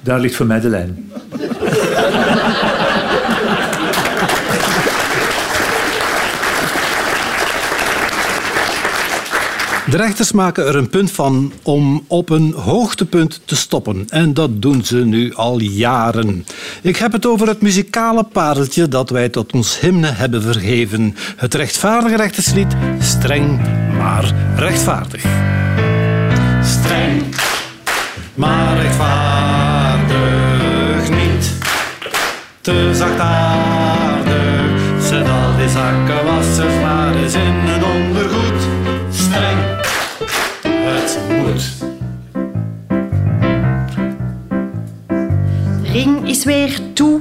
Daar 0.00 0.20
ligt 0.20 0.34
voor 0.34 0.46
mij 0.46 0.60
de 0.60 0.68
lijn. 0.68 1.10
De 9.90 9.96
rechters 9.96 10.32
maken 10.32 10.66
er 10.66 10.76
een 10.76 10.88
punt 10.88 11.10
van 11.10 11.52
om 11.62 12.04
op 12.06 12.30
een 12.30 12.52
hoogtepunt 12.52 13.40
te 13.44 13.56
stoppen. 13.56 14.04
En 14.08 14.34
dat 14.34 14.62
doen 14.62 14.84
ze 14.84 14.96
nu 14.96 15.34
al 15.34 15.60
jaren. 15.60 16.46
Ik 16.82 16.96
heb 16.96 17.12
het 17.12 17.26
over 17.26 17.48
het 17.48 17.60
muzikale 17.60 18.24
pareltje 18.24 18.88
dat 18.88 19.10
wij 19.10 19.28
tot 19.28 19.52
ons 19.52 19.80
hymne 19.80 20.10
hebben 20.10 20.42
vergeven. 20.42 21.16
Het 21.36 21.54
rechtvaardige 21.54 22.16
rechterslied, 22.16 22.76
streng 22.98 23.60
maar 24.06 24.32
rechtvaardig. 24.56 25.24
Streng 26.62 27.22
maar 28.34 28.76
rechtvaardig 28.76 30.10
niet. 31.10 31.52
Te 32.60 32.90
zachtaardig, 32.94 34.80
zet 35.00 35.28
al 35.28 35.56
die 35.56 35.68
zakkenwassers 35.68 36.74
maar 36.82 37.14
eens 37.14 37.34
in 37.34 37.54
het 37.54 37.82
ondergoed. 37.82 38.62
Streng, 39.10 39.58
het 40.62 41.18
moet. 41.28 41.74
ring 45.92 46.28
is 46.28 46.44
weer 46.44 46.78
toe. 46.92 47.20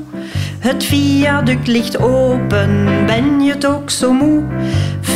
Het 0.60 0.84
viaduct 0.84 1.68
ligt 1.68 1.98
open, 1.98 2.86
ben 3.06 3.42
je 3.42 3.56
ook 3.68 3.90
zo 3.90 4.14
moe? 4.14 4.44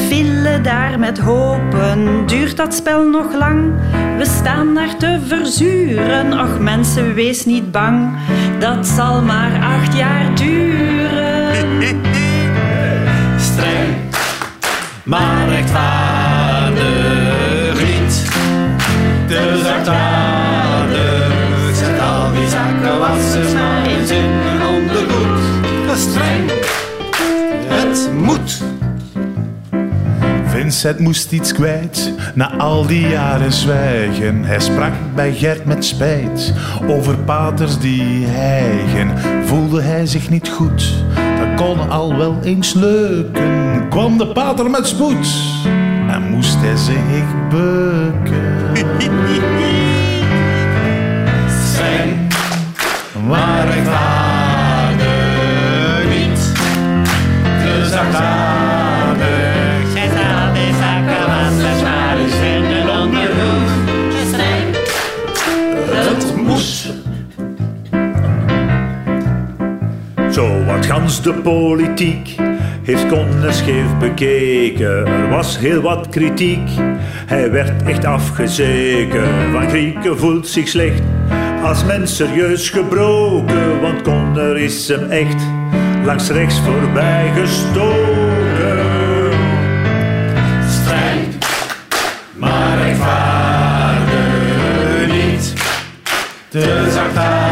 File 0.09 0.61
daar 0.61 0.99
met 0.99 1.19
hopen, 1.19 2.25
duurt 2.25 2.57
dat 2.57 2.73
spel 2.73 3.09
nog 3.09 3.33
lang? 3.33 3.73
We 4.17 4.25
staan 4.25 4.73
daar 4.73 4.97
te 4.97 5.19
verzuren, 5.27 6.33
ach 6.33 6.59
mensen, 6.59 7.13
wees 7.13 7.45
niet 7.45 7.71
bang. 7.71 8.17
Dat 8.59 8.87
zal 8.87 9.21
maar 9.21 9.61
acht 9.61 9.95
jaar 9.95 10.35
duren. 10.35 11.55
Streng, 13.51 13.95
maar 15.03 15.47
rechtvaardig 15.49 16.79
niet. 17.73 18.29
Te 19.27 19.61
zachtaardig, 19.63 21.31
zet 21.73 21.99
al 21.99 22.31
die 22.31 22.47
zakkenwassers 22.47 23.53
maar 23.53 23.85
eens 23.85 24.09
in 24.09 24.31
ondergoed. 24.75 25.39
Streng, 25.97 26.51
het 27.67 28.09
moet. 28.13 28.68
Vincent 30.69 30.99
moest 30.99 31.31
iets 31.31 31.53
kwijt, 31.53 32.13
na 32.33 32.57
al 32.57 32.85
die 32.85 33.07
jaren 33.07 33.51
zwijgen. 33.51 34.43
Hij 34.43 34.59
sprak 34.59 34.91
bij 35.15 35.33
Gert 35.33 35.65
met 35.65 35.85
spijt, 35.85 36.53
over 36.87 37.17
paters 37.17 37.79
die 37.79 38.25
hijgen. 38.25 39.11
Voelde 39.45 39.81
hij 39.81 40.05
zich 40.05 40.29
niet 40.29 40.49
goed, 40.49 41.03
dat 41.15 41.65
kon 41.65 41.89
al 41.89 42.17
wel 42.17 42.37
eens 42.43 42.73
leuken. 42.73 43.87
Kwam 43.89 44.17
de 44.17 44.27
pater 44.27 44.69
met 44.69 44.87
spoed, 44.87 45.27
en 46.09 46.29
moest 46.29 46.57
hij 46.59 46.75
zich 46.75 47.49
beuken. 47.49 48.71
Streng, 51.63 52.33
maar 53.27 53.65
rechtvaardig 53.65 54.28
De 71.17 71.33
politiek 71.33 72.35
heeft 72.83 73.07
Conne 73.07 73.51
scheef 73.51 73.97
bekeken. 73.99 75.07
Er 75.07 75.29
was 75.29 75.57
heel 75.57 75.81
wat 75.81 76.09
kritiek. 76.09 76.69
Hij 77.25 77.51
werd 77.51 77.83
echt 77.83 78.05
afgezeken. 78.05 79.27
Van 79.51 79.69
Grieken 79.69 80.17
voelt 80.17 80.47
zich 80.47 80.67
slecht. 80.67 81.01
Als 81.63 81.85
mens 81.85 82.15
serieus 82.15 82.69
gebroken. 82.69 83.81
Want 83.81 84.01
Conner 84.01 84.57
is 84.57 84.87
hem 84.87 85.09
echt 85.09 85.43
langs 86.05 86.29
rechts 86.29 86.59
voorbij 86.59 87.31
gestoken. 87.35 88.79
Streng, 90.69 91.27
maar 92.35 92.77
rechtvaardig 92.77 94.07
niet. 95.07 95.53
Te 96.49 96.89
zachtaardig, 96.93 97.48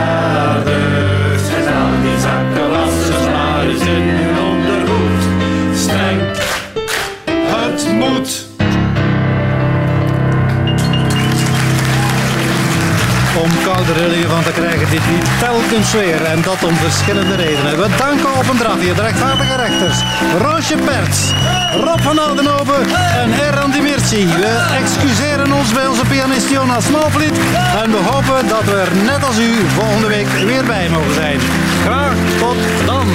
rillingen 13.93 14.30
van 14.30 14.43
te 14.43 14.52
krijgen 14.52 14.89
dit 14.89 15.06
lied 15.12 15.28
telkens 15.39 15.91
weer. 15.91 16.21
En 16.23 16.41
dat 16.41 16.63
om 16.63 16.76
verschillende 16.76 17.36
redenen. 17.36 17.78
We 17.78 17.88
danken 17.97 18.34
op 18.38 18.50
een 18.50 18.58
drafje 18.58 18.93
de 18.93 19.02
rechtvaardige 19.02 19.56
rechters. 19.56 19.97
Roosje 20.41 20.76
Perts, 20.76 21.19
Rob 21.71 22.02
van 22.02 22.19
Oudenhoven 22.19 22.82
en 23.21 23.30
Erran 23.47 23.71
Dimirci. 23.71 24.26
We 24.26 24.54
excuseren 24.82 25.52
ons 25.52 25.73
bij 25.73 25.88
onze 25.88 26.06
pianist 26.06 26.50
Jonas 26.50 26.86
Smaalvliet. 26.86 27.38
En 27.84 27.91
we 27.91 28.02
hopen 28.12 28.47
dat 28.47 28.63
we 28.63 28.76
er 28.86 28.95
net 28.95 29.23
als 29.26 29.39
u 29.39 29.50
volgende 29.80 30.08
week 30.08 30.28
weer 30.28 30.65
bij 30.65 30.89
mogen 30.89 31.13
zijn. 31.13 31.39
Graag 31.84 32.15
tot 32.39 32.58
dan. 32.86 33.08